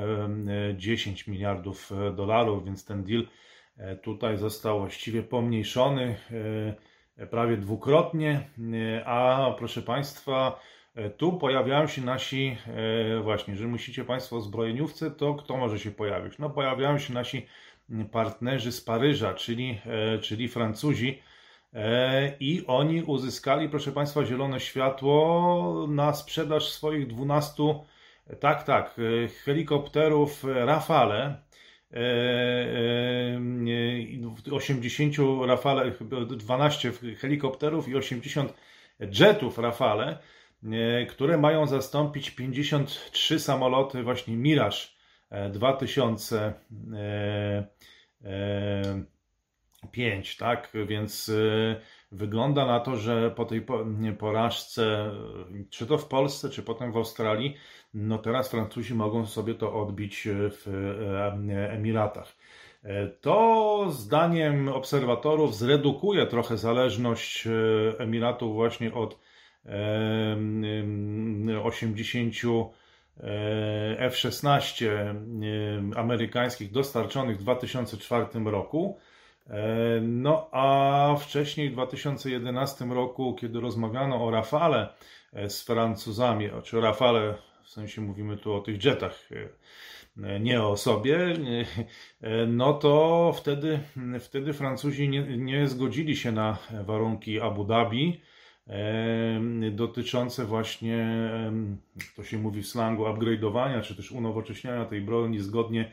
10 0.76 1.26
miliardów 1.26 1.92
e, 1.92 2.12
dolarów, 2.12 2.64
więc 2.64 2.84
ten 2.84 3.04
deal 3.04 3.26
e, 3.76 3.96
tutaj 3.96 4.38
został 4.38 4.80
właściwie 4.80 5.22
pomniejszony 5.22 6.16
prawie 7.30 7.56
dwukrotnie, 7.56 8.48
a 9.04 9.50
proszę 9.58 9.82
Państwa, 9.82 10.60
tu 11.16 11.32
pojawiają 11.32 11.86
się 11.86 12.02
nasi, 12.02 12.56
właśnie, 13.22 13.56
że 13.56 13.66
musicie 13.66 14.04
Państwo 14.04 14.40
zbrojeniówce, 14.40 15.10
to 15.10 15.34
kto 15.34 15.56
może 15.56 15.78
się 15.78 15.90
pojawić? 15.90 16.38
No 16.38 16.50
pojawiają 16.50 16.98
się 16.98 17.14
nasi 17.14 17.46
partnerzy 18.12 18.72
z 18.72 18.80
Paryża, 18.80 19.34
czyli, 19.34 19.80
czyli 20.22 20.48
Francuzi, 20.48 21.22
i 22.40 22.64
oni 22.66 23.02
uzyskali, 23.02 23.68
proszę 23.68 23.92
Państwa, 23.92 24.24
zielone 24.24 24.60
światło 24.60 25.86
na 25.88 26.14
sprzedaż 26.14 26.68
swoich 26.68 27.06
12 27.06 27.62
tak, 28.40 28.62
tak. 28.62 28.96
E, 29.24 29.28
helikopterów 29.28 30.44
Rafale. 30.44 31.36
80 34.52 35.18
e, 35.18 35.22
e, 35.22 35.46
Rafale, 35.46 35.92
12 36.36 36.92
helikopterów 37.18 37.88
i 37.88 37.96
80 37.96 38.54
jetów 39.00 39.58
Rafale, 39.58 40.18
które 41.08 41.38
mają 41.38 41.66
zastąpić 41.66 42.30
53 42.30 43.40
samoloty 43.40 44.02
właśnie 44.02 44.36
Mirage 44.36 44.78
2000 45.52 46.54
5, 49.92 50.36
tak? 50.36 50.70
Więc 50.86 51.30
wygląda 52.12 52.66
na 52.66 52.80
to, 52.80 52.96
że 52.96 53.30
po 53.30 53.44
tej 53.44 53.66
porażce, 54.18 55.10
czy 55.70 55.86
to 55.86 55.98
w 55.98 56.08
Polsce, 56.08 56.50
czy 56.50 56.62
potem 56.62 56.92
w 56.92 56.96
Australii, 56.96 57.56
no 57.94 58.18
teraz 58.18 58.48
Francuzi 58.48 58.94
mogą 58.94 59.26
sobie 59.26 59.54
to 59.54 59.82
odbić 59.82 60.28
w 60.32 60.66
Emiratach. 61.70 62.36
To 63.20 63.86
zdaniem 63.90 64.68
obserwatorów 64.68 65.56
zredukuje 65.56 66.26
trochę 66.26 66.56
zależność 66.58 67.48
Emiratów 67.98 68.54
właśnie 68.54 68.94
od 68.94 69.18
80 71.64 72.34
F-16 73.98 74.86
amerykańskich 75.96 76.70
dostarczonych 76.72 77.38
w 77.38 77.42
2004 77.42 78.26
roku. 78.44 78.98
E, 79.50 80.00
no 80.00 80.48
a 80.52 81.16
wcześniej 81.20 81.70
w 81.70 81.72
2011 81.72 82.84
roku, 82.84 83.36
kiedy 83.40 83.60
rozmawiano 83.60 84.24
o 84.26 84.30
Rafale 84.30 84.88
e, 85.32 85.50
z 85.50 85.62
Francuzami, 85.62 86.50
czy 86.64 86.80
Rafale, 86.80 87.34
w 87.68 87.70
sensie 87.70 88.00
mówimy 88.00 88.36
tu 88.36 88.52
o 88.52 88.60
tych 88.60 88.84
jetach, 88.84 89.28
e, 90.22 90.40
nie 90.40 90.62
o 90.62 90.76
sobie, 90.76 91.34
no 92.46 92.72
to 92.72 93.32
wtedy, 93.36 93.78
wtedy 94.20 94.52
Francuzi 94.52 95.08
nie, 95.08 95.36
nie 95.36 95.68
zgodzili 95.68 96.16
się 96.16 96.32
na 96.32 96.58
warunki 96.84 97.40
Abu 97.40 97.64
Dhabi 97.64 98.20
dotyczące 99.72 100.44
właśnie, 100.44 101.20
to 102.16 102.24
się 102.24 102.38
mówi 102.38 102.62
w 102.62 102.68
slangu, 102.68 103.04
upgrade'owania, 103.04 103.82
czy 103.82 103.96
też 103.96 104.12
unowocześniania 104.12 104.84
tej 104.84 105.00
broni 105.00 105.38
zgodnie 105.38 105.92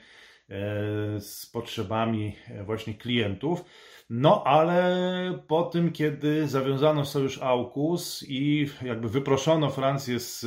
E, 0.50 1.22
z 1.22 1.46
potrzebami 1.46 2.36
e, 2.48 2.64
właśnie 2.64 2.94
klientów. 2.94 3.66
No 4.10 4.44
ale 4.44 5.40
po 5.48 5.64
tym, 5.64 5.92
kiedy 5.92 6.48
zawiązano 6.48 7.06
sojusz 7.06 7.42
AUKUS 7.42 8.26
i 8.28 8.70
jakby 8.82 9.10
wyproszono 9.10 9.70
Francję 9.70 10.20
z, 10.20 10.46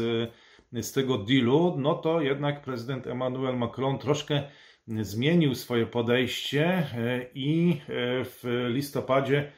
z 0.73 0.93
tego 0.93 1.19
dealu, 1.19 1.75
no 1.79 1.95
to 1.95 2.21
jednak 2.21 2.63
prezydent 2.63 3.07
Emmanuel 3.07 3.57
Macron 3.57 3.99
troszkę 3.99 4.43
zmienił 4.87 5.55
swoje 5.55 5.87
podejście 5.87 6.67
e, 6.67 7.27
i 7.35 7.81
w 8.25 8.67
listopadzie 8.69 9.53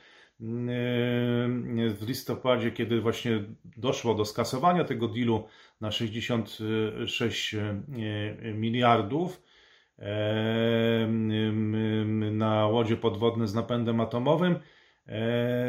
w 1.88 2.04
listopadzie, 2.06 2.70
kiedy 2.70 3.00
właśnie 3.00 3.44
doszło 3.76 4.14
do 4.14 4.24
skasowania 4.24 4.84
tego 4.84 5.08
dealu 5.08 5.46
na 5.80 5.90
66 5.90 7.56
miliardów, 8.54 9.42
na 12.32 12.66
łodzie 12.66 12.96
podwodne 12.96 13.46
z 13.46 13.54
napędem 13.54 14.00
atomowym, 14.00 14.58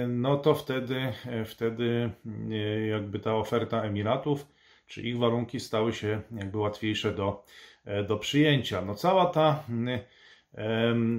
no 0.07 0.37
to 0.37 0.55
wtedy, 0.55 1.13
wtedy 1.45 2.09
e, 2.51 2.87
jakby 2.87 3.19
ta 3.19 3.35
oferta 3.35 3.81
Emiratów, 3.81 4.47
czy 4.91 5.01
ich 5.01 5.17
warunki 5.17 5.59
stały 5.59 5.93
się 5.93 6.21
jakby 6.31 6.57
łatwiejsze 6.57 7.11
do, 7.11 7.43
e, 7.85 8.03
do 8.03 8.17
przyjęcia. 8.17 8.81
No 8.81 8.95
cała 8.95 9.25
ta 9.25 9.63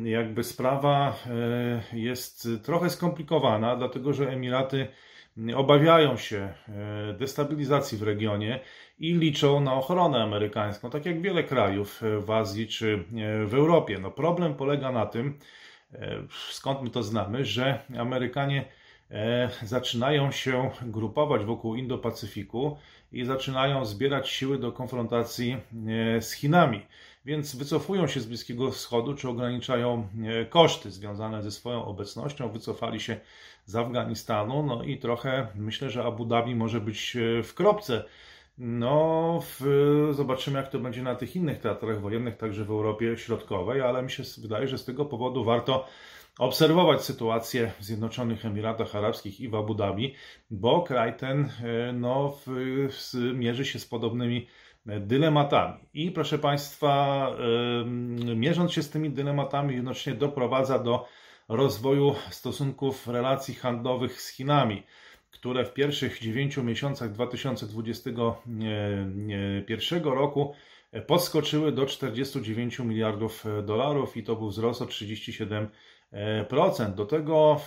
jakby 0.04 0.44
sprawa 0.44 1.16
e, 1.26 1.98
jest 1.98 2.48
trochę 2.62 2.90
skomplikowana, 2.90 3.76
dlatego 3.76 4.12
że 4.12 4.30
Emiraty 4.30 4.87
obawiają 5.56 6.16
się 6.16 6.38
e, 6.38 7.12
destabilizacji 7.18 7.98
w 7.98 8.02
regionie 8.02 8.61
i 8.98 9.14
liczą 9.14 9.61
na 9.61 9.74
ochronę 9.74 10.22
amerykańską, 10.22 10.90
tak 10.90 11.06
jak 11.06 11.22
wiele 11.22 11.44
krajów 11.44 12.02
w 12.26 12.30
Azji 12.30 12.68
czy 12.68 13.04
w 13.46 13.54
Europie. 13.54 13.98
No 13.98 14.11
problem 14.11 14.54
polega 14.54 14.92
na 14.92 15.06
tym, 15.06 15.38
skąd 16.50 16.82
my 16.82 16.90
to 16.90 17.02
znamy, 17.02 17.44
że 17.44 17.78
Amerykanie 17.98 18.64
zaczynają 19.62 20.30
się 20.30 20.70
grupować 20.82 21.44
wokół 21.44 21.74
Indo-Pacyfiku 21.74 22.76
i 23.12 23.25
zaczynają 23.25 23.85
zbierać 23.85 24.29
siły 24.29 24.59
do 24.59 24.72
konfrontacji 24.72 25.57
z 26.20 26.33
Chinami. 26.33 26.87
Więc 27.25 27.57
wycofują 27.57 28.07
się 28.07 28.20
z 28.20 28.27
Bliskiego 28.27 28.70
Wschodu, 28.70 29.14
czy 29.14 29.29
ograniczają 29.29 30.09
koszty 30.51 30.90
związane 30.90 31.42
ze 31.42 31.51
swoją 31.51 31.85
obecnością, 31.85 32.48
wycofali 32.48 33.01
się 33.01 33.20
z 33.66 33.77
Afganistanu, 33.77 34.62
no 34.62 34.83
i 34.83 34.98
trochę 34.98 35.46
myślę, 35.55 35.90
że 35.90 36.05
Abu 36.05 36.25
Dhabi 36.25 36.55
może 36.55 36.81
być 36.81 37.16
e, 37.16 37.42
w 37.42 37.55
kropce. 37.55 38.05
No, 38.59 39.41
w, 39.43 39.65
zobaczymy, 40.12 40.59
jak 40.59 40.71
to 40.71 40.79
będzie 40.79 41.03
na 41.03 41.15
tych 41.15 41.37
innych 41.37 41.59
teatrach 41.59 42.01
wojennych, 42.01 42.37
także 42.37 42.65
w 42.65 42.71
Europie 42.71 43.17
Środkowej, 43.17 43.81
ale 43.81 44.03
mi 44.03 44.11
się 44.11 44.23
wydaje, 44.38 44.69
że 44.69 44.79
z 44.79 44.85
tego 44.85 45.05
powodu 45.05 45.45
warto 45.45 45.87
obserwować 46.38 47.05
sytuację 47.05 47.73
w 47.79 47.85
Zjednoczonych 47.85 48.45
Emiratach 48.45 48.97
Arabskich 48.97 49.41
i 49.41 49.49
w 49.49 49.55
Abu 49.55 49.75
Dhabi, 49.75 50.15
bo 50.51 50.83
kraj 50.83 51.17
ten 51.17 51.41
e, 51.65 51.93
no, 51.93 52.38
w, 52.47 52.51
w, 52.91 53.15
mierzy 53.35 53.65
się 53.65 53.79
z 53.79 53.87
podobnymi 53.87 54.47
e, 54.87 55.01
dylematami. 55.01 55.81
I 55.95 56.11
proszę 56.11 56.38
Państwa, 56.38 57.27
mierząc 58.37 58.73
się 58.73 58.83
z 58.83 58.91
tymi 58.91 59.11
dylematami, 59.11 59.75
jednocześnie 59.75 60.15
doprowadza 60.15 60.79
do 60.79 61.07
rozwoju 61.49 62.15
stosunków 62.31 63.09
relacji 63.09 63.55
handlowych 63.55 64.23
z 64.23 64.29
Chinami, 64.29 64.83
które 65.33 65.64
w 65.64 65.73
pierwszych 65.73 66.18
9 66.18 66.57
miesiącach 66.57 67.12
2021 67.12 70.05
roku 70.05 70.55
podskoczyły 71.07 71.73
do 71.73 71.87
49 71.87 72.79
miliardów 72.79 73.45
dolarów 73.62 74.16
i 74.16 74.23
to 74.23 74.37
był 74.37 74.49
wzrost 74.49 74.83
o 74.83 74.85
37%. 74.85 75.66
Do 76.95 77.07
tego, 77.07 77.61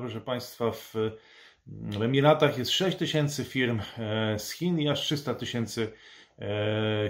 proszę 0.00 0.20
Państwa, 0.20 0.70
w 0.70 0.94
Emiratach 2.02 2.58
jest 2.58 2.70
6 2.70 2.96
tysięcy 2.96 3.44
firm 3.44 3.80
z 4.38 4.52
Chin 4.52 4.80
i 4.80 4.88
aż 4.88 5.00
300 5.00 5.34
tysięcy 5.34 5.92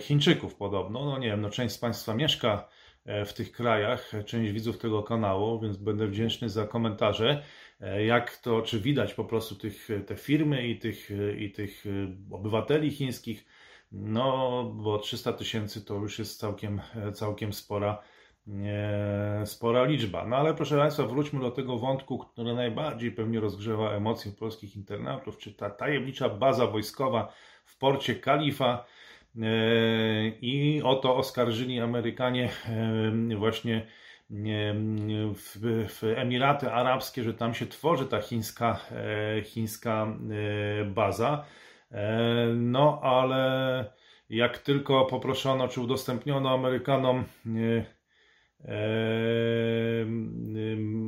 Chińczyków 0.00 0.54
podobno. 0.54 1.04
No 1.04 1.18
nie 1.18 1.28
wiem, 1.28 1.40
no 1.40 1.50
część 1.50 1.74
z 1.74 1.78
Państwa 1.78 2.14
mieszka 2.14 2.68
E, 3.06 3.24
w 3.24 3.34
tych 3.34 3.52
krajach, 3.52 4.12
część 4.26 4.52
widzów 4.52 4.78
tego 4.78 5.02
kanału, 5.02 5.60
więc 5.60 5.76
będę 5.76 6.06
wdzięczny 6.06 6.48
za 6.48 6.66
komentarze, 6.66 7.30
e, 7.30 7.42
jak 8.06 8.36
to, 8.36 8.62
czy 8.62 8.80
widać 8.80 9.14
po 9.14 9.24
prostu 9.24 9.54
tych, 9.54 9.88
te 10.06 10.16
firmy 10.16 10.68
i 10.68 10.78
tych, 10.78 11.10
i 11.38 11.50
tych 11.50 11.84
e, 11.86 11.90
obywateli 12.34 12.90
chińskich, 12.90 13.44
no 13.92 14.64
bo 14.64 14.98
300 14.98 15.32
tysięcy 15.32 15.84
to 15.84 15.94
już 15.94 16.18
jest 16.18 16.40
całkiem, 16.40 16.80
całkiem 17.14 17.52
spora, 17.52 18.02
spora 19.44 19.84
liczba. 19.84 20.26
No 20.26 20.36
ale 20.36 20.54
proszę 20.54 20.76
Państwa, 20.76 21.06
wróćmy 21.06 21.40
do 21.40 21.50
tego 21.50 21.78
wątku, 21.78 22.18
który 22.18 22.54
najbardziej 22.54 23.12
pewnie 23.12 23.40
rozgrzewa 23.40 23.90
emocje 23.90 24.32
polskich 24.32 24.76
internautów, 24.76 25.38
czy 25.38 25.54
ta 25.54 25.70
tajemnicza 25.70 26.28
baza 26.28 26.66
wojskowa 26.66 27.32
w 27.64 27.78
porcie 27.78 28.14
Kalifa, 28.14 28.84
E, 29.42 30.28
I 30.40 30.82
o 30.82 30.94
to 30.94 31.16
oskarżyli 31.16 31.80
Amerykanie 31.80 32.50
e, 33.30 33.36
właśnie 33.36 33.86
w, 35.34 35.58
w 35.88 36.04
Emiraty 36.16 36.72
Arabskie, 36.72 37.24
że 37.24 37.34
tam 37.34 37.54
się 37.54 37.66
tworzy 37.66 38.06
ta 38.06 38.20
chińska, 38.20 38.80
e, 38.90 39.42
chińska 39.42 40.16
baza. 40.86 41.44
No 42.56 43.00
ale 43.02 43.92
jak 44.30 44.58
tylko 44.58 45.04
poproszono 45.04 45.68
czy 45.68 45.80
udostępniono 45.80 46.50
Amerykanom 46.50 47.24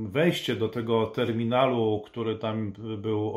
wejście 0.09 0.57
do 0.57 0.68
tego 0.68 1.07
terminalu, 1.07 2.02
który 2.07 2.38
tam 2.38 2.72
był 2.98 3.37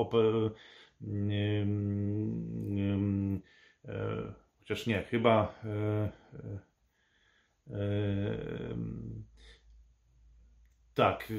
Chociaż 4.70 4.88
nie, 4.88 5.04
chyba 5.04 5.56
e, 5.65 5.70
e, 5.70 6.60
e, 7.74 7.80
tak, 11.00 11.34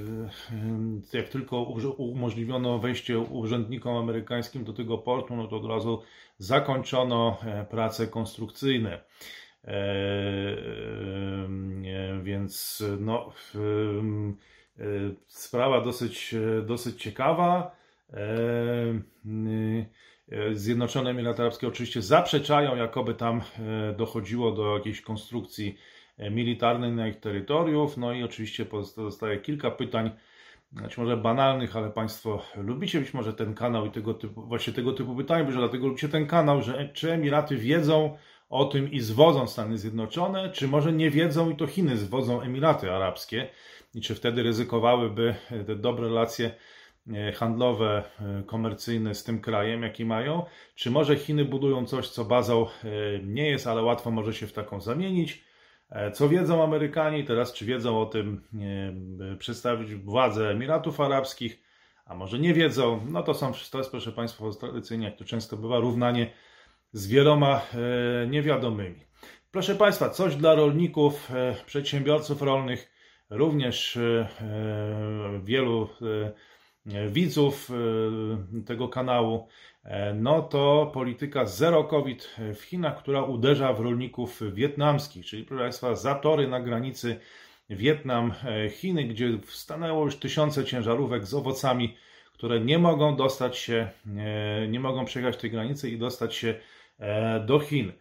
jak 1.12 1.29
tylko 1.29 1.62
umożliwiono 1.96 2.79
wejście 2.79 3.18
urzędnikom 3.18 3.96
amerykańskim 3.96 4.64
do 4.64 4.73
tego 4.73 4.99
portu, 4.99 5.37
no 5.37 5.49
to 5.49 5.57
od 5.57 5.66
razu 5.66 6.03
zakończono 6.38 7.38
prace 7.70 8.07
konstrukcyjne. 8.07 9.01
Więc 12.23 12.85
no, 13.01 13.33
sprawa 15.27 15.81
dosyć, 15.81 16.35
dosyć 16.66 17.03
ciekawa. 17.03 17.77
E, 20.33 20.55
Zjednoczone 20.55 21.11
Emiraty 21.11 21.42
Arabskie 21.42 21.68
oczywiście 21.68 22.03
zaprzeczają, 22.03 22.77
jakoby 22.77 23.14
tam 23.14 23.40
e, 23.40 23.92
dochodziło 23.92 24.53
do 24.53 24.77
jakiejś 24.77 25.01
konstrukcji 25.01 25.68
e, 25.68 25.99
militarnej 26.30 26.92
na 26.92 27.09
ich 27.09 27.20
terytoriów. 27.20 27.96
No 27.96 28.12
i 28.12 28.22
oczywiście 28.22 28.66
pozostaje 28.66 29.38
kilka 29.38 29.70
pytań, 29.70 30.11
być 30.72 30.98
może 30.98 31.16
banalnych, 31.16 31.76
ale 31.76 31.90
Państwo 31.90 32.42
lubicie 32.56 33.00
być 33.00 33.14
może 33.14 33.33
ten 33.33 33.54
kanał 33.54 33.87
i 33.87 33.90
tego 33.90 34.14
typu, 34.14 34.42
właśnie 34.42 34.72
tego 34.72 34.92
typu 34.92 35.16
pytań, 35.16 35.52
że 35.52 35.59
dlatego 35.59 35.87
lubicie 35.87 36.09
ten 36.09 36.26
kanał, 36.26 36.62
że 36.62 36.88
czy 36.88 37.12
Emiraty 37.12 37.56
wiedzą 37.56 38.16
o 38.50 38.64
tym 38.64 38.92
i 38.92 39.00
zwodzą 39.00 39.46
Stany 39.46 39.78
Zjednoczone, 39.78 40.50
czy 40.50 40.68
może 40.68 40.92
nie 40.92 41.11
wiedzą 41.11 41.50
i 41.50 41.56
to 41.56 41.66
Chiny 41.66 41.96
zwodzą 41.96 42.40
Emiraty 42.40 42.92
Arabskie 42.92 43.48
i 43.94 44.00
czy 44.00 44.14
wtedy 44.14 44.42
ryzykowałyby 44.42 45.35
te 45.66 45.76
dobre 45.76 46.09
relacje 46.09 46.50
e, 47.12 47.33
handlowe, 47.33 48.02
e, 48.20 48.42
komercyjne 48.46 49.14
z 49.14 49.24
tym 49.24 49.40
krajem, 49.40 49.83
jaki 49.83 50.04
mają, 50.04 50.44
czy 50.74 50.90
może 50.90 51.16
Chiny 51.16 51.44
budują 51.44 51.87
coś, 51.87 52.09
co 52.09 52.24
bazą 52.24 52.66
e, 52.66 52.88
nie 53.22 53.50
jest, 53.50 53.66
ale 53.66 53.83
łatwo 53.83 54.11
może 54.11 54.35
się 54.35 54.46
w 54.46 54.52
taką 54.52 54.80
zamienić. 54.80 55.49
Co 56.12 56.29
wiedzą 56.29 56.64
Amerykanie 56.64 57.24
teraz, 57.24 57.53
czy 57.53 57.64
wiedzą 57.64 58.00
o 58.00 58.07
tym 58.07 58.42
przedstawić 59.38 59.94
władze 59.94 60.50
Emiratów 60.50 61.00
Arabskich, 61.00 61.62
a 62.05 62.14
może 62.14 62.38
nie 62.38 62.55
wiedzą, 62.55 63.07
no 63.09 63.22
to 63.22 63.35
są, 63.35 63.53
to 63.70 63.79
jest 63.79 63.90
proszę 63.90 64.12
Państwa 64.12 64.44
tradycyjnie, 64.61 65.07
jak 65.07 65.16
to 65.16 65.24
często 65.24 65.57
bywa, 65.57 65.79
równanie 65.79 66.33
z 66.92 67.07
wieloma 67.07 67.61
niewiadomymi. 68.29 69.00
Proszę 69.50 69.74
Państwa, 69.74 70.11
coś 70.11 70.37
dla 70.37 70.55
rolników, 70.55 71.31
przedsiębiorców 71.66 72.42
rolnych, 72.42 72.90
również 73.31 73.96
e, 73.96 74.29
e, 74.40 75.40
wielu 75.44 75.88
e, 76.03 76.33
widzów 77.09 77.70
tego 78.66 78.88
kanału, 78.88 79.48
no 80.14 80.42
to 80.42 80.90
polityka 80.94 81.46
zero 81.46 81.85
COVID 81.85 82.37
w 82.55 82.61
Chinach, 82.61 82.98
która 82.98 83.22
uderza 83.22 83.72
w 83.72 83.81
rolników 83.81 84.40
wietnamskich, 84.53 85.26
czyli 85.26 85.44
proszę 85.44 85.62
Państwa, 85.62 85.94
zatory 85.94 86.48
na 86.48 86.61
granicy 86.61 87.20
Wietnam-Chiny, 87.70 89.05
gdzie 89.05 89.38
stanęło 89.48 90.05
już 90.05 90.16
tysiące 90.16 90.64
ciężarówek 90.64 91.24
z 91.26 91.35
owocami, 91.35 91.96
które 92.33 92.61
nie 92.61 92.79
mogą 92.79 93.16
dostać 93.16 93.59
się, 93.59 93.88
nie 94.68 94.81
mogą 94.81 95.05
przejechać 95.05 95.37
tej 95.37 95.50
granicy 95.50 95.90
i 95.90 95.98
dostać 95.98 96.35
się 96.35 96.55
do 97.46 97.59
Chin. 97.59 97.92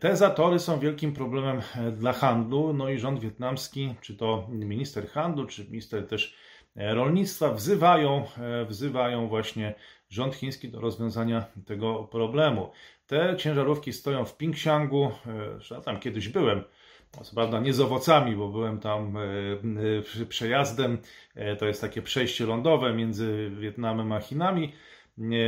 Te 0.00 0.16
zatory 0.16 0.58
są 0.58 0.78
wielkim 0.78 1.12
problemem 1.12 1.60
e, 1.76 1.92
dla 1.92 2.12
handlu, 2.12 2.72
no 2.72 2.88
i 2.90 2.98
rząd 2.98 3.20
wietnamski, 3.20 3.94
czy 4.00 4.16
to 4.16 4.48
minister 4.48 5.08
handlu, 5.08 5.46
czy 5.46 5.64
minister 5.64 6.06
też 6.06 6.34
e, 6.34 6.36
rolnictwa 6.76 7.52
wzywają, 7.52 8.24
e, 8.38 8.64
wzywają 8.64 9.28
właśnie 9.28 9.74
rząd 10.08 10.34
chiński 10.34 10.68
do 10.68 10.80
rozwiązania 10.80 11.44
tego 11.66 12.04
problemu. 12.04 12.70
Te 13.06 13.36
ciężarówki 13.38 13.92
stoją 13.92 14.24
w 14.24 14.36
Pingxiangu, 14.36 15.10
ja 15.70 15.80
tam 15.80 16.00
kiedyś 16.00 16.28
byłem, 16.28 16.64
co 17.22 17.34
prawda 17.34 17.60
nie 17.60 17.72
z 17.72 17.80
owocami, 17.80 18.36
bo 18.36 18.48
byłem 18.48 18.80
tam 18.80 19.18
przejazdem, 20.28 20.98
to 21.58 21.66
jest 21.66 21.80
takie 21.80 22.02
przejście 22.02 22.46
lądowe 22.46 22.94
między 22.94 23.50
Wietnamem 23.58 24.12
a 24.12 24.20
Chinami, 24.20 24.72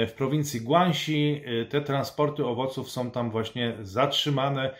w 0.07 0.13
prowincji 0.17 0.61
Guangxi 0.61 1.43
te 1.69 1.81
transporty 1.81 2.47
owoców 2.47 2.91
są 2.91 3.11
tam 3.11 3.31
właśnie 3.31 3.77
zatrzymane. 3.83 4.75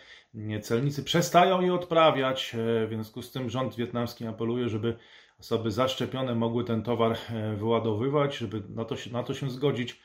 Celnicy 0.61 1.03
przestają 1.03 1.61
je 1.61 1.73
odprawiać, 1.73 2.55
w 2.87 2.89
związku 2.89 3.21
z 3.21 3.31
tym 3.31 3.49
rząd 3.49 3.75
wietnamski 3.75 4.27
apeluje, 4.27 4.69
żeby 4.69 4.97
osoby 5.39 5.71
zaszczepione 5.71 6.35
mogły 6.35 6.63
ten 6.63 6.83
towar 6.83 7.11
y, 7.11 7.55
wyładowywać, 7.55 8.37
żeby 8.37 8.63
na 8.69 8.85
to 8.85 8.95
się, 8.95 9.11
na 9.11 9.23
to 9.23 9.33
się 9.33 9.49
zgodzić. 9.49 10.01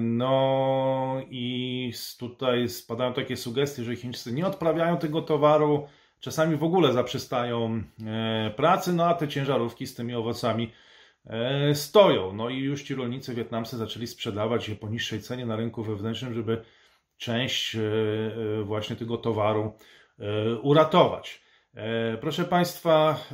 No 0.00 1.20
i 1.30 1.92
tutaj 2.18 2.68
spadają 2.68 3.12
takie 3.12 3.36
sugestie, 3.36 3.84
że 3.84 3.96
Chińczycy 3.96 4.32
nie 4.32 4.46
odprawiają 4.46 4.96
tego 4.96 5.22
towaru, 5.22 5.88
czasami 6.20 6.56
w 6.56 6.64
ogóle 6.64 6.92
zaprzestają 6.92 7.82
pracy, 8.56 8.92
no 8.92 9.06
a 9.06 9.14
te 9.14 9.28
ciężarówki 9.28 9.86
z 9.86 9.94
tymi 9.94 10.14
owocami 10.14 10.70
E, 11.26 11.74
stoją. 11.74 12.32
No 12.32 12.48
i 12.48 12.58
już 12.58 12.82
ci 12.82 12.94
rolnicy 12.94 13.34
wietnamscy 13.34 13.76
zaczęli 13.76 14.06
sprzedawać 14.06 14.68
je 14.68 14.76
po 14.76 14.88
niższej 14.88 15.20
cenie 15.20 15.46
na 15.46 15.56
rynku 15.56 15.82
wewnętrznym, 15.82 16.34
żeby 16.34 16.62
część 17.16 17.76
e, 17.76 17.80
e, 18.60 18.62
właśnie 18.62 18.96
tego 18.96 19.16
towaru 19.16 19.72
uratować. 20.62 21.41
Proszę 22.20 22.44
Państwa, 22.44 23.24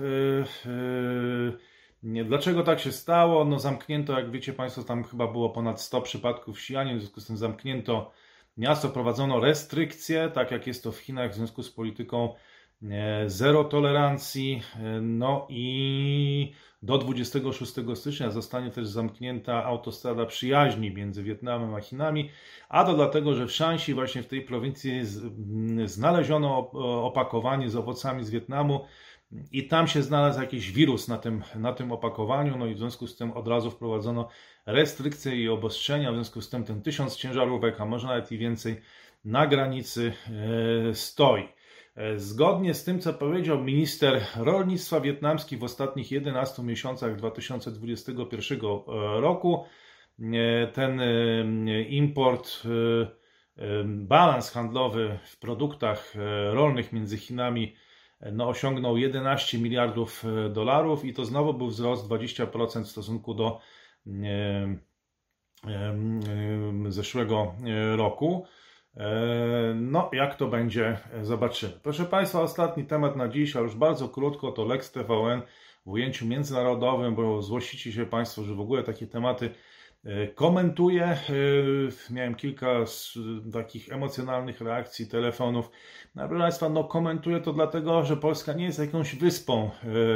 dlaczego 2.02 2.62
tak 2.62 2.80
się 2.80 2.92
stało? 2.92 3.44
No 3.44 3.58
zamknięto, 3.58 4.12
jak 4.12 4.30
wiecie 4.30 4.52
Państwo, 4.52 4.82
tam 4.82 5.04
chyba 5.04 5.26
było 5.26 5.50
ponad 5.50 5.80
100 5.80 6.00
przypadków 6.00 6.58
Xi'anie, 6.58 6.96
w 6.96 7.00
związku 7.00 7.20
z 7.20 7.26
tym 7.26 7.36
zamknięto 7.36 8.12
miasto, 8.56 8.88
prowadzono 8.88 9.40
restrykcje, 9.40 10.30
tak 10.34 10.50
jak 10.50 10.66
jest 10.66 10.84
to 10.84 10.92
w 10.92 10.98
Chinach 10.98 11.30
w 11.30 11.34
związku 11.34 11.62
z 11.62 11.70
polityką 11.70 12.34
zero 13.26 13.64
tolerancji, 13.64 14.62
no 15.02 15.46
i 15.50 16.52
do 16.82 16.98
26 16.98 17.72
stycznia 17.94 18.30
zostanie 18.30 18.70
też 18.70 18.88
zamknięta 18.88 19.64
autostrada 19.64 20.26
przyjaźni 20.26 20.90
między 20.90 21.22
Wietnamem 21.22 21.74
a 21.74 21.80
Chinami, 21.80 22.30
a 22.68 22.84
to 22.84 22.94
dlatego, 22.94 23.34
że 23.34 23.46
w 23.46 23.52
Shanxi, 23.52 23.94
właśnie 23.94 24.22
w 24.22 24.26
tej 24.26 24.42
prowincji, 24.42 25.00
znaleziono 25.84 26.70
opakowanie 27.04 27.70
z 27.70 27.76
owocami 27.76 28.24
z 28.24 28.30
Wietnamu 28.30 28.84
i 29.52 29.68
tam 29.68 29.88
się 29.88 30.02
znalazł 30.02 30.40
jakiś 30.40 30.72
wirus 30.72 31.08
na 31.08 31.18
tym, 31.18 31.42
na 31.56 31.72
tym 31.72 31.92
opakowaniu, 31.92 32.58
no 32.58 32.66
i 32.66 32.74
w 32.74 32.78
związku 32.78 33.06
z 33.06 33.16
tym 33.16 33.32
od 33.32 33.48
razu 33.48 33.70
wprowadzono 33.70 34.28
restrykcje 34.66 35.36
i 35.36 35.48
obostrzenia, 35.48 36.12
w 36.12 36.14
związku 36.14 36.40
z 36.40 36.50
tym 36.50 36.64
ten 36.64 36.82
tysiąc 36.82 37.16
ciężarówek, 37.16 37.80
a 37.80 37.84
może 37.84 38.06
nawet 38.06 38.32
i 38.32 38.38
więcej, 38.38 38.80
na 39.24 39.46
granicy 39.46 40.12
e, 40.90 40.94
stoi. 40.94 41.57
E, 41.98 42.18
zgodnie 42.18 42.74
z 42.74 42.84
tym, 42.84 43.00
co 43.00 43.14
powiedział 43.14 43.64
minister 43.64 44.26
rolnictwa 44.36 45.00
wietnamski 45.00 45.56
w 45.56 45.64
ostatnich 45.64 46.10
11 46.10 46.62
miesiącach 46.62 47.16
2021 47.16 48.58
e, 48.60 49.20
roku, 49.20 49.64
e, 50.20 50.66
ten 50.66 51.00
import, 51.88 52.62
balans 53.84 54.50
handlowy 54.50 55.18
w 55.24 55.38
produktach 55.38 56.14
rolnych 56.52 56.92
między 56.92 57.18
Chinami 57.18 57.74
no, 58.32 58.48
osiągnął 58.48 58.96
11 58.96 59.58
miliardów 59.58 60.24
dolarów 60.50 61.04
i 61.04 61.14
to 61.14 61.24
znowu 61.24 61.54
był 61.54 61.66
wzrost 61.66 62.08
20% 62.08 62.84
w 62.84 62.88
stosunku 62.88 63.34
do 63.34 63.60
zeszłego 66.88 67.54
roku. 67.96 68.46
E, 68.98 69.74
no, 69.74 70.10
jak 70.12 70.36
to 70.36 70.48
będzie, 70.48 70.98
e, 71.12 71.24
zobaczymy. 71.24 71.72
Proszę 71.82 72.04
Państwa, 72.04 72.42
ostatni 72.42 72.84
temat 72.84 73.16
na 73.16 73.28
dziś, 73.28 73.56
a 73.56 73.60
już 73.60 73.74
bardzo 73.74 74.08
krótko, 74.08 74.52
to 74.52 74.64
Lex 74.64 74.92
TVN 74.92 75.42
w 75.86 75.90
ujęciu 75.90 76.26
międzynarodowym, 76.26 77.14
bo 77.14 77.42
złościcie 77.42 77.92
się 77.92 78.06
Państwo, 78.06 78.42
że 78.42 78.54
w 78.54 78.60
ogóle 78.60 78.82
takie 78.82 79.06
tematy 79.06 79.50
e, 80.04 80.26
komentuję. 80.26 81.18
Miałem 82.10 82.34
kilka 82.34 82.84
takich 83.52 83.92
emocjonalnych 83.92 84.60
reakcji, 84.60 85.06
telefonów. 85.06 85.70
No, 86.14 86.28
proszę 86.28 86.42
Państwa, 86.42 86.68
no 86.68 86.84
komentuję 86.84 87.40
to 87.40 87.52
dlatego, 87.52 88.04
że 88.04 88.16
Polska 88.16 88.52
nie 88.52 88.64
jest 88.64 88.78
jakąś 88.78 89.14
wyspą 89.14 89.70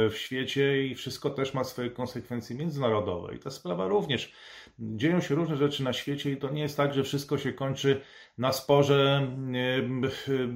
w 0.09 0.13
świecie 0.15 0.87
i 0.87 0.95
wszystko 0.95 1.29
też 1.29 1.53
ma 1.53 1.63
swoje 1.63 1.89
konsekwencje 1.89 2.55
międzynarodowe. 2.55 3.35
I 3.35 3.39
ta 3.39 3.51
sprawa 3.51 3.87
również. 3.87 4.33
Dzieją 4.79 5.21
się 5.21 5.35
różne 5.35 5.57
rzeczy 5.57 5.83
na 5.83 5.93
świecie 5.93 6.31
i 6.31 6.37
to 6.37 6.49
nie 6.49 6.61
jest 6.61 6.77
tak, 6.77 6.93
że 6.93 7.03
wszystko 7.03 7.37
się 7.37 7.53
kończy 7.53 8.01
na 8.37 8.51
sporze 8.51 9.27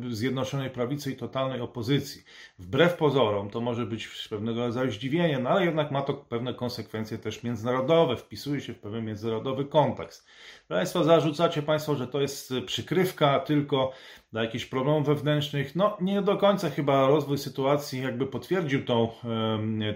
Zjednoczonej 0.10 0.70
Prawicy 0.70 1.12
i 1.12 1.16
totalnej 1.16 1.62
opozycji. 1.62 2.24
Wbrew 2.60 2.94
pozorom 2.94 3.50
to 3.50 3.62
może 3.62 3.86
być 3.86 4.28
pewnego 4.30 4.62
rodzaju 4.62 4.92
zdziwienie, 4.92 5.40
no 5.40 5.50
ale 5.50 5.66
jednak 5.66 5.92
ma 5.92 6.02
to 6.02 6.14
pewne 6.14 6.54
konsekwencje 6.54 7.18
też 7.18 7.44
międzynarodowe, 7.44 8.18
wpisuje 8.18 8.62
się 8.62 8.74
w 8.74 8.80
pewien 8.80 9.06
międzynarodowy 9.06 9.66
kontekst. 9.66 10.28
Państwo 10.68 11.04
zarzucacie 11.04 11.62
Państwo, 11.62 11.96
że 11.96 12.08
to 12.08 12.22
jest 12.22 12.54
przykrywka 12.66 13.40
tylko 13.40 13.92
dla 14.32 14.44
jakichś 14.44 14.66
problemów 14.66 15.08
wewnętrznych. 15.08 15.76
No 15.76 15.98
nie 16.02 16.22
do 16.22 16.38
końca 16.38 16.70
chyba 16.70 17.08
rozwój 17.08 17.38
sytuacji 17.38 18.02
jakby 18.02 18.28
potwierdził 18.28 18.86
tą, 18.86 19.10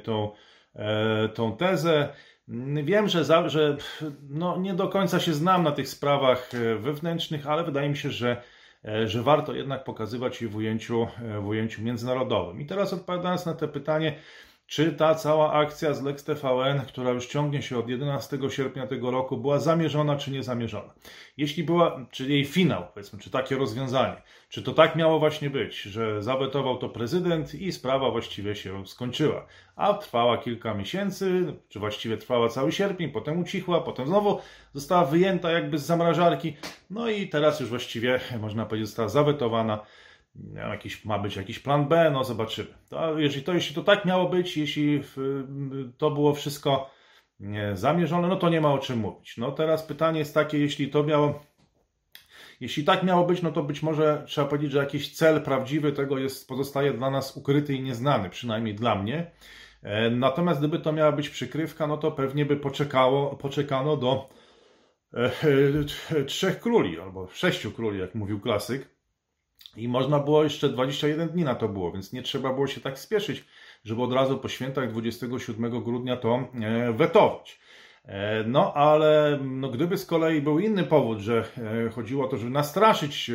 tą, 0.03 0.31
e, 0.75 1.29
tą 1.29 1.57
tezę. 1.57 2.13
Wiem, 2.83 3.07
że, 3.07 3.25
za, 3.25 3.49
że 3.49 3.77
no, 4.29 4.57
nie 4.57 4.73
do 4.73 4.87
końca 4.87 5.19
się 5.19 5.33
znam 5.33 5.63
na 5.63 5.71
tych 5.71 5.89
sprawach 5.89 6.49
e, 6.53 6.75
wewnętrznych, 6.75 7.47
ale 7.47 7.63
wydaje 7.63 7.89
mi 7.89 7.97
się, 7.97 8.11
że, 8.11 8.41
e, 8.85 9.07
że 9.07 9.23
warto 9.23 9.53
jednak 9.53 9.83
pokazywać 9.83 10.41
je 10.41 10.47
w 10.47 10.55
ujęciu, 10.55 11.07
e, 11.21 11.39
w 11.39 11.47
ujęciu 11.47 11.81
międzynarodowym. 11.81 12.61
I 12.61 12.65
teraz 12.65 12.93
odpowiadając 12.93 13.45
na 13.45 13.53
to 13.53 13.67
pytanie, 13.67 14.15
czy 14.71 14.91
ta 14.91 15.15
cała 15.15 15.53
akcja 15.53 15.93
z 15.93 16.03
Lex 16.03 16.23
TVN, 16.23 16.81
która 16.87 17.11
już 17.11 17.27
ciągnie 17.27 17.61
się 17.61 17.77
od 17.77 17.89
11 17.89 18.37
sierpnia 18.49 18.87
tego 18.87 19.11
roku, 19.11 19.37
była 19.37 19.59
zamierzona 19.59 20.15
czy 20.15 20.31
niezamierzona? 20.31 20.93
Jeśli 21.37 21.63
była, 21.63 22.05
czy 22.11 22.29
jej 22.29 22.45
finał, 22.45 22.87
powiedzmy, 22.93 23.19
czy 23.19 23.29
takie 23.29 23.57
rozwiązanie, 23.57 24.21
czy 24.49 24.63
to 24.63 24.73
tak 24.73 24.95
miało 24.95 25.19
właśnie 25.19 25.49
być, 25.49 25.81
że 25.81 26.23
zawetował 26.23 26.77
to 26.77 26.89
prezydent 26.89 27.55
i 27.55 27.71
sprawa 27.71 28.11
właściwie 28.11 28.55
się 28.55 28.87
skończyła, 28.87 29.45
a 29.75 29.93
trwała 29.93 30.37
kilka 30.37 30.73
miesięcy, 30.73 31.53
czy 31.69 31.79
właściwie 31.79 32.17
trwała 32.17 32.49
cały 32.49 32.71
sierpień, 32.71 33.09
potem 33.09 33.39
ucichła, 33.39 33.81
potem 33.81 34.07
znowu 34.07 34.39
została 34.73 35.05
wyjęta 35.05 35.51
jakby 35.51 35.77
z 35.77 35.85
zamrażarki, 35.85 36.57
no 36.89 37.09
i 37.09 37.27
teraz 37.27 37.59
już 37.59 37.69
właściwie, 37.69 38.19
można 38.39 38.65
powiedzieć, 38.65 38.87
została 38.87 39.09
zawetowana 39.09 39.79
jakiś, 40.55 41.05
ma 41.05 41.19
być 41.19 41.35
jakiś 41.35 41.59
plan 41.59 41.87
B, 41.87 42.11
no 42.13 42.23
zobaczymy. 42.23 42.69
To, 42.89 43.19
jeżeli, 43.19 43.43
to, 43.43 43.53
jeśli 43.53 43.75
to 43.75 43.83
tak 43.83 44.05
miało 44.05 44.29
być, 44.29 44.57
jeśli 44.57 45.03
to 45.97 46.11
było 46.11 46.33
wszystko 46.33 46.89
zamierzone, 47.73 48.27
no 48.27 48.35
to 48.35 48.49
nie 48.49 48.61
ma 48.61 48.73
o 48.73 48.79
czym 48.79 48.99
mówić. 48.99 49.37
No 49.37 49.51
teraz 49.51 49.83
pytanie 49.83 50.19
jest 50.19 50.33
takie, 50.33 50.59
jeśli 50.59 50.89
to 50.89 51.03
miało 51.03 51.39
jeśli 52.61 52.83
tak 52.83 53.03
miało 53.03 53.25
być, 53.25 53.41
no 53.41 53.51
to 53.51 53.63
być 53.63 53.83
może 53.83 54.23
trzeba 54.27 54.47
powiedzieć, 54.47 54.71
że 54.71 54.79
jakiś 54.79 55.15
cel 55.15 55.41
prawdziwy 55.41 55.91
tego 55.91 56.17
jest, 56.17 56.47
pozostaje 56.47 56.93
dla 56.93 57.11
nas 57.11 57.37
ukryty 57.37 57.73
i 57.73 57.81
nieznany, 57.81 58.29
przynajmniej 58.29 58.75
dla 58.75 58.95
mnie. 58.95 59.31
E, 59.83 60.09
natomiast 60.09 60.59
gdyby 60.59 60.79
to 60.79 60.91
miała 60.91 61.11
być 61.11 61.29
przykrywka, 61.29 61.87
no 61.87 61.97
to 61.97 62.11
pewnie 62.11 62.45
by 62.45 62.57
poczekało, 62.57 63.35
poczekano 63.35 63.97
do 63.97 64.29
e, 65.13 66.23
trzech 66.25 66.59
króli, 66.59 66.99
albo 66.99 67.27
sześciu 67.27 67.71
króli, 67.71 67.99
jak 67.99 68.15
mówił 68.15 68.39
klasyk. 68.39 69.00
I 69.77 69.87
można 69.87 70.19
było 70.19 70.43
jeszcze 70.43 70.69
21 70.69 71.29
dni 71.29 71.43
na 71.43 71.55
to 71.55 71.67
było, 71.69 71.91
więc 71.91 72.13
nie 72.13 72.21
trzeba 72.21 72.53
było 72.53 72.67
się 72.67 72.81
tak 72.81 72.99
spieszyć, 72.99 73.45
żeby 73.83 74.01
od 74.03 74.13
razu 74.13 74.37
po 74.37 74.49
świętach 74.49 74.91
27 74.91 75.83
grudnia 75.83 76.17
to 76.17 76.39
e, 76.61 76.93
wetować. 76.93 77.59
No, 78.45 78.73
ale 78.73 79.39
no, 79.43 79.69
gdyby 79.69 79.97
z 79.97 80.05
kolei 80.05 80.41
był 80.41 80.59
inny 80.59 80.83
powód, 80.83 81.19
że 81.19 81.43
chodziło 81.95 82.25
o 82.25 82.27
to, 82.27 82.37
żeby 82.37 82.51
nastraszyć 82.51 83.31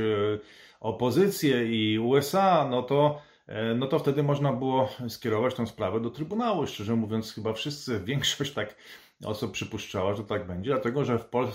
opozycję 0.80 1.66
i 1.66 1.98
USA, 1.98 2.68
no 2.70 2.82
to 2.82 3.20
E, 3.46 3.74
no 3.74 3.86
to 3.86 3.98
wtedy 3.98 4.22
można 4.22 4.52
było 4.52 4.88
skierować 5.08 5.54
tę 5.54 5.66
sprawę 5.66 6.00
do 6.00 6.10
Trybunału. 6.10 6.66
Szczerze 6.66 6.96
mówiąc, 6.96 7.32
chyba 7.32 7.52
wszyscy, 7.52 8.00
większość 8.04 8.52
tak 8.52 8.76
osób 9.24 9.52
przypuszczała, 9.52 10.14
że 10.14 10.24
tak 10.24 10.46
będzie, 10.46 10.70
dlatego 10.70 11.04
że 11.04 11.18
w, 11.18 11.24
Pol 11.24 11.48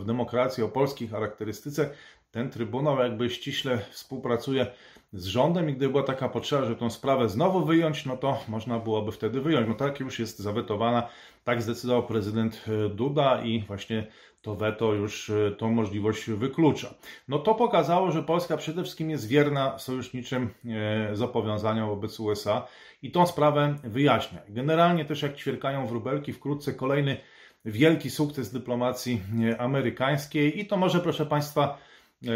w 0.00 0.04
demokracji 0.04 0.62
o 0.62 0.68
polskiej 0.68 1.08
charakterystyce 1.08 1.90
ten 2.32 2.50
Trybunał 2.50 2.98
jakby 2.98 3.30
ściśle 3.30 3.78
współpracuje 3.90 4.66
z 5.12 5.24
rządem 5.24 5.70
i 5.70 5.74
gdyby 5.74 5.92
była 5.92 6.04
taka 6.04 6.28
potrzeba, 6.28 6.64
żeby 6.64 6.80
tę 6.80 6.90
sprawę 6.90 7.28
znowu 7.28 7.64
wyjąć, 7.64 8.06
no 8.06 8.16
to 8.16 8.40
można 8.48 8.78
byłoby 8.78 9.12
wtedy 9.12 9.40
wyjąć. 9.40 9.68
No 9.68 9.74
tak 9.74 10.00
już 10.00 10.18
jest 10.18 10.38
zawetowana, 10.38 11.08
tak 11.44 11.62
zdecydował 11.62 12.06
prezydent 12.06 12.64
e, 12.68 12.88
Duda 12.88 13.42
i 13.42 13.62
właśnie 13.62 14.06
to 14.42 14.54
weto 14.54 14.94
już 14.94 15.30
e, 15.30 15.50
tą 15.58 15.70
możliwość 15.70 16.30
wyklucza. 16.30 16.94
No 17.28 17.38
to 17.38 17.54
pokazało, 17.54 18.12
że 18.12 18.22
Polska 18.22 18.56
przede 18.56 18.82
wszystkim 18.82 19.10
jest 19.10 19.28
wierna 19.28 19.78
sojuszniczym 19.78 20.50
e, 20.64 21.16
zobowiązaniom 21.16 21.88
wobec 21.88 22.20
USA 22.20 22.66
i 23.02 23.10
tą 23.10 23.26
sprawę 23.26 23.76
wyjaśnia. 23.84 24.42
Generalnie 24.48 25.04
też 25.04 25.22
jak 25.22 25.36
ćwierkają 25.36 25.86
wróbelki, 25.86 26.32
wkrótce 26.32 26.72
kolejny 26.72 27.16
wielki 27.64 28.10
sukces 28.10 28.52
dyplomacji 28.52 29.22
amerykańskiej 29.58 30.60
i 30.60 30.66
to 30.66 30.76
może, 30.76 31.00
proszę 31.00 31.26
Państwa, 31.26 31.78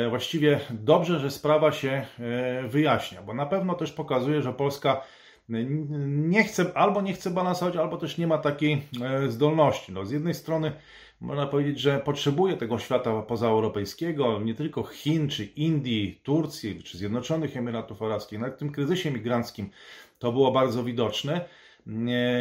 właściwie 0.08 0.60
dobrze, 0.70 1.18
że 1.18 1.30
sprawa 1.30 1.72
się 1.72 2.06
e, 2.18 2.68
wyjaśnia, 2.68 3.22
bo 3.22 3.34
na 3.34 3.46
pewno 3.46 3.74
też 3.74 3.92
pokazuje, 3.92 4.42
że 4.42 4.52
Polska 4.52 5.02
nie 5.48 6.44
chce, 6.44 6.72
albo 6.74 7.02
nie 7.02 7.12
chce 7.12 7.30
balansować, 7.30 7.76
albo 7.76 7.96
też 7.96 8.18
nie 8.18 8.26
ma 8.26 8.38
takiej 8.38 8.82
e, 9.02 9.28
zdolności. 9.28 9.92
No, 9.92 10.04
z 10.04 10.10
jednej 10.10 10.34
strony 10.34 10.72
można 11.20 11.46
powiedzieć, 11.46 11.80
że 11.80 11.98
potrzebuje 11.98 12.56
tego 12.56 12.78
świata 12.78 13.22
pozaeuropejskiego, 13.22 14.40
nie 14.40 14.54
tylko 14.54 14.82
Chin, 14.82 15.28
czy 15.28 15.44
Indii, 15.44 16.20
Turcji, 16.22 16.82
czy 16.82 16.98
Zjednoczonych 16.98 17.56
Emiratów 17.56 18.02
Arabskich. 18.02 18.38
Nawet 18.38 18.54
w 18.54 18.58
tym 18.58 18.72
kryzysie 18.72 19.10
migranckim 19.10 19.70
to 20.18 20.32
było 20.32 20.52
bardzo 20.52 20.84
widoczne 20.84 21.44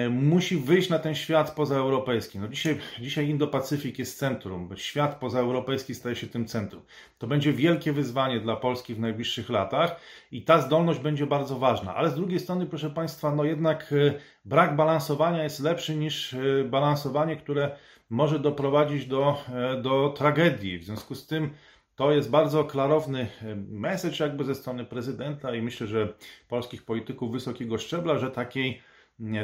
musi 0.09 0.57
wyjść 0.57 0.89
na 0.89 0.99
ten 0.99 1.15
świat 1.15 1.55
pozaeuropejski. 1.55 2.39
No 2.39 2.47
dzisiaj, 2.47 2.77
dzisiaj 2.99 3.29
Indo-Pacyfik 3.29 3.99
jest 3.99 4.17
centrum, 4.17 4.69
świat 4.75 5.19
pozaeuropejski 5.19 5.95
staje 5.95 6.15
się 6.15 6.27
tym 6.27 6.45
centrum. 6.45 6.81
To 7.17 7.27
będzie 7.27 7.53
wielkie 7.53 7.93
wyzwanie 7.93 8.39
dla 8.39 8.55
Polski 8.55 8.95
w 8.95 8.99
najbliższych 8.99 9.49
latach 9.49 9.99
i 10.31 10.41
ta 10.41 10.61
zdolność 10.61 10.99
będzie 10.99 11.27
bardzo 11.27 11.59
ważna. 11.59 11.95
Ale 11.95 12.09
z 12.09 12.15
drugiej 12.15 12.39
strony, 12.39 12.65
proszę 12.65 12.89
Państwa, 12.89 13.35
no 13.35 13.43
jednak 13.43 13.93
e, 13.93 14.13
brak 14.45 14.75
balansowania 14.75 15.43
jest 15.43 15.59
lepszy 15.59 15.95
niż 15.95 16.33
e, 16.33 16.37
balansowanie, 16.63 17.35
które 17.35 17.71
może 18.09 18.39
doprowadzić 18.39 19.05
do, 19.05 19.37
e, 19.53 19.81
do 19.81 20.09
tragedii. 20.17 20.79
W 20.79 20.83
związku 20.83 21.15
z 21.15 21.27
tym 21.27 21.49
to 21.95 22.11
jest 22.11 22.29
bardzo 22.29 22.63
klarowny 22.63 23.27
message 23.69 24.15
jakby 24.19 24.43
ze 24.43 24.55
strony 24.55 24.85
prezydenta 24.85 25.55
i 25.55 25.61
myślę, 25.61 25.87
że 25.87 26.13
polskich 26.47 26.85
polityków 26.85 27.31
wysokiego 27.31 27.77
szczebla, 27.77 28.17
że 28.17 28.31
takiej 28.31 28.81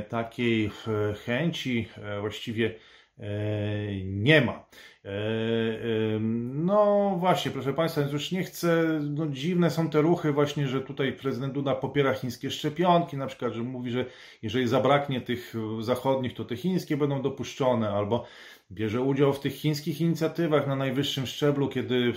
takiej 0.10 0.66
e, 0.66 1.14
chęci 1.14 1.88
e, 1.98 2.22
właściwie 2.22 2.76
e, 3.20 3.26
nie 4.06 4.42
ma. 4.42 4.66
No 6.54 7.16
właśnie, 7.20 7.52
proszę 7.52 7.74
Państwa, 7.74 8.02
już 8.02 8.32
nie 8.32 8.44
chcę, 8.44 9.00
no 9.02 9.28
dziwne 9.28 9.70
są 9.72 9.90
te 9.90 10.02
ruchy 10.02 10.32
właśnie, 10.32 10.68
że 10.68 10.82
tutaj 10.82 11.14
prezydent 11.14 11.54
Duda 11.54 11.76
popiera 11.76 12.14
chińskie 12.14 12.52
szczepionki, 12.52 13.18
na 13.18 13.28
przykład, 13.28 13.54
że 13.54 13.64
mówi, 13.64 13.92
że 13.92 14.06
jeżeli 14.42 14.68
zabraknie 14.68 15.22
tych 15.22 15.54
zachodnich, 15.80 16.34
to 16.34 16.46
te 16.46 16.56
chińskie 16.56 16.98
będą 16.98 17.22
dopuszczone, 17.22 17.90
albo 17.90 18.26
bierze 18.72 19.02
udział 19.02 19.34
w 19.34 19.40
tych 19.40 19.54
chińskich 19.54 20.02
inicjatywach 20.02 20.68
na 20.68 20.76
najwyższym 20.76 21.28
szczeblu, 21.28 21.70
kiedy 21.70 22.14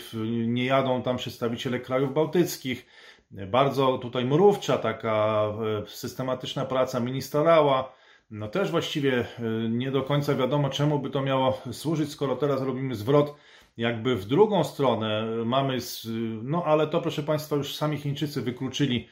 nie 0.46 0.64
jadą 0.64 1.02
tam 1.02 1.16
przedstawiciele 1.16 1.80
krajów 1.80 2.14
bałtyckich, 2.14 2.86
bardzo 3.34 3.98
tutaj 3.98 4.24
mrówcza, 4.24 4.78
taka 4.78 5.46
e, 5.84 5.86
systematyczna 5.86 6.64
praca 6.64 7.00
ministrała. 7.00 7.92
No 8.30 8.48
też 8.48 8.70
właściwie 8.70 9.20
e, 9.20 9.24
nie 9.68 9.90
do 9.90 10.02
końca 10.02 10.34
wiadomo, 10.34 10.70
czemu 10.70 10.98
by 10.98 11.10
to 11.10 11.22
miało 11.22 11.58
służyć, 11.72 12.10
skoro 12.10 12.36
teraz 12.36 12.62
robimy 12.62 12.94
zwrot 12.94 13.34
jakby 13.76 14.16
w 14.16 14.24
drugą 14.24 14.64
stronę. 14.64 15.26
Mamy, 15.44 15.78
no 16.42 16.64
ale 16.64 16.86
to 16.86 17.00
proszę 17.00 17.22
Państwa, 17.22 17.56
już 17.56 17.76
sami 17.76 17.96
Chińczycy 17.96 18.42
wykluczyli 18.42 19.08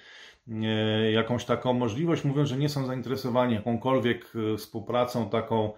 e, 0.49 1.13
jakąś 1.13 1.45
taką 1.45 1.73
możliwość, 1.73 2.25
mówiąc, 2.25 2.49
że 2.49 2.57
nie 2.57 2.69
są 2.69 2.87
zainteresowani 2.87 3.55
jakąkolwiek 3.55 4.33
współpracą 4.59 5.31
taką 5.31 5.73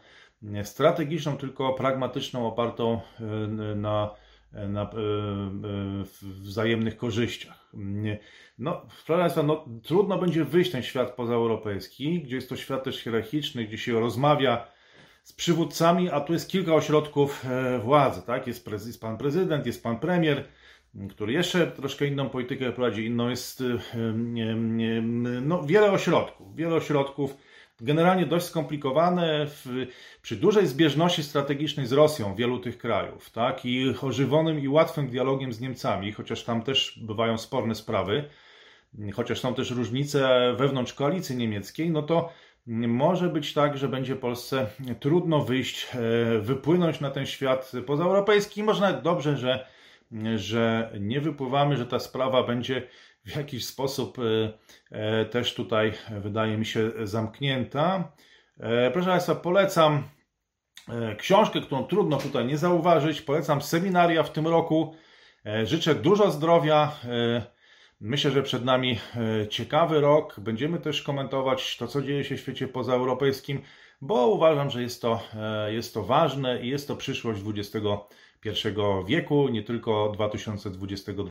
strategiczną, 0.62 1.36
tylko 1.36 1.72
pragmatyczną, 1.72 2.46
opartą 2.46 3.00
na 3.76 4.10
na 4.68 4.82
e, 4.82 4.86
e, 4.86 4.90
wzajemnych 6.22 6.96
korzyściach. 6.96 7.70
No, 8.58 8.80
proszę 9.06 9.20
Państwa, 9.20 9.42
no, 9.42 9.64
trudno 9.82 10.18
będzie 10.18 10.44
wyjść 10.44 10.70
ten 10.70 10.82
świat 10.82 11.10
pozaeuropejski, 11.10 12.22
gdzie 12.22 12.36
jest 12.36 12.48
to 12.48 12.56
świat 12.56 12.84
też 12.84 13.00
hierarchiczny, 13.00 13.64
gdzie 13.64 13.78
się 13.78 14.00
rozmawia 14.00 14.66
z 15.22 15.32
przywódcami, 15.32 16.10
a 16.10 16.20
tu 16.20 16.32
jest 16.32 16.50
kilka 16.50 16.74
ośrodków 16.74 17.44
e, 17.46 17.78
władzy, 17.78 18.22
tak? 18.26 18.46
Jest, 18.46 18.70
jest 18.70 19.00
pan 19.00 19.18
prezydent, 19.18 19.66
jest 19.66 19.82
pan 19.82 19.98
premier, 19.98 20.44
który 21.10 21.32
jeszcze 21.32 21.66
troszkę 21.66 22.06
inną 22.06 22.28
politykę 22.28 22.72
prowadzi, 22.72 23.06
inną 23.06 23.28
jest 23.28 23.62
no, 25.42 25.62
wiele 25.62 25.92
ośrodków, 25.92 26.56
wiele 26.56 26.74
ośrodków 26.74 27.36
generalnie 27.80 28.26
dość 28.26 28.46
skomplikowane 28.46 29.46
w, 29.46 29.86
przy 30.22 30.36
dużej 30.36 30.66
zbieżności 30.66 31.22
strategicznej 31.22 31.86
z 31.86 31.92
Rosją 31.92 32.34
wielu 32.34 32.58
tych 32.58 32.78
krajów, 32.78 33.30
tak? 33.30 33.64
I 33.64 33.94
ożywionym 34.02 34.60
i 34.60 34.68
łatwym 34.68 35.08
dialogiem 35.08 35.52
z 35.52 35.60
Niemcami, 35.60 36.12
chociaż 36.12 36.44
tam 36.44 36.62
też 36.62 36.98
bywają 37.02 37.38
sporne 37.38 37.74
sprawy, 37.74 38.24
chociaż 39.14 39.40
są 39.40 39.54
też 39.54 39.70
różnice 39.70 40.52
wewnątrz 40.56 40.92
koalicji 40.92 41.36
niemieckiej, 41.36 41.90
no 41.90 42.02
to 42.02 42.32
może 42.66 43.28
być 43.28 43.54
tak, 43.54 43.78
że 43.78 43.88
będzie 43.88 44.16
Polsce 44.16 44.66
trudno 45.00 45.40
wyjść, 45.40 45.86
e, 45.94 46.38
wypłynąć 46.38 47.00
na 47.00 47.10
ten 47.10 47.26
świat 47.26 47.72
pozaeuropejski. 47.86 48.62
Może 48.62 48.80
nawet 48.80 49.02
dobrze, 49.02 49.36
że, 49.36 49.66
że 50.36 50.92
nie 51.00 51.20
wypływamy, 51.20 51.76
że 51.76 51.86
ta 51.86 51.98
sprawa 51.98 52.42
będzie 52.42 52.82
w 53.24 53.36
jakiś 53.36 53.66
sposób 53.66 54.18
e, 54.18 54.52
e, 54.90 55.24
też 55.24 55.54
tutaj 55.54 55.92
wydaje 56.20 56.58
mi 56.58 56.66
się 56.66 56.90
zamknięta. 57.04 58.12
E, 58.60 58.90
proszę 58.90 59.08
Państwa, 59.08 59.34
polecam 59.34 60.08
książkę, 61.18 61.60
którą 61.60 61.84
trudno 61.84 62.16
tutaj 62.16 62.46
nie 62.46 62.58
zauważyć. 62.58 63.22
Polecam 63.22 63.62
seminaria 63.62 64.22
w 64.22 64.32
tym 64.32 64.46
roku. 64.46 64.94
Życzę 65.64 65.94
dużo 65.94 66.30
zdrowia. 66.30 66.92
Myślę, 68.00 68.30
że 68.30 68.42
przed 68.42 68.64
nami 68.64 68.98
ciekawy 69.50 70.00
rok. 70.00 70.40
Będziemy 70.40 70.78
też 70.78 71.02
komentować 71.02 71.76
to, 71.76 71.86
co 71.86 72.02
dzieje 72.02 72.24
się 72.24 72.36
w 72.36 72.40
świecie 72.40 72.68
pozaeuropejskim, 72.68 73.62
bo 74.00 74.26
uważam, 74.26 74.70
że 74.70 74.82
jest 74.82 75.02
to, 75.02 75.20
jest 75.68 75.94
to 75.94 76.02
ważne 76.02 76.62
i 76.62 76.68
jest 76.68 76.88
to 76.88 76.96
przyszłość 76.96 77.40
XXI 77.46 78.68
wieku, 79.06 79.48
nie 79.48 79.62
tylko 79.62 80.12
2022. 80.14 81.22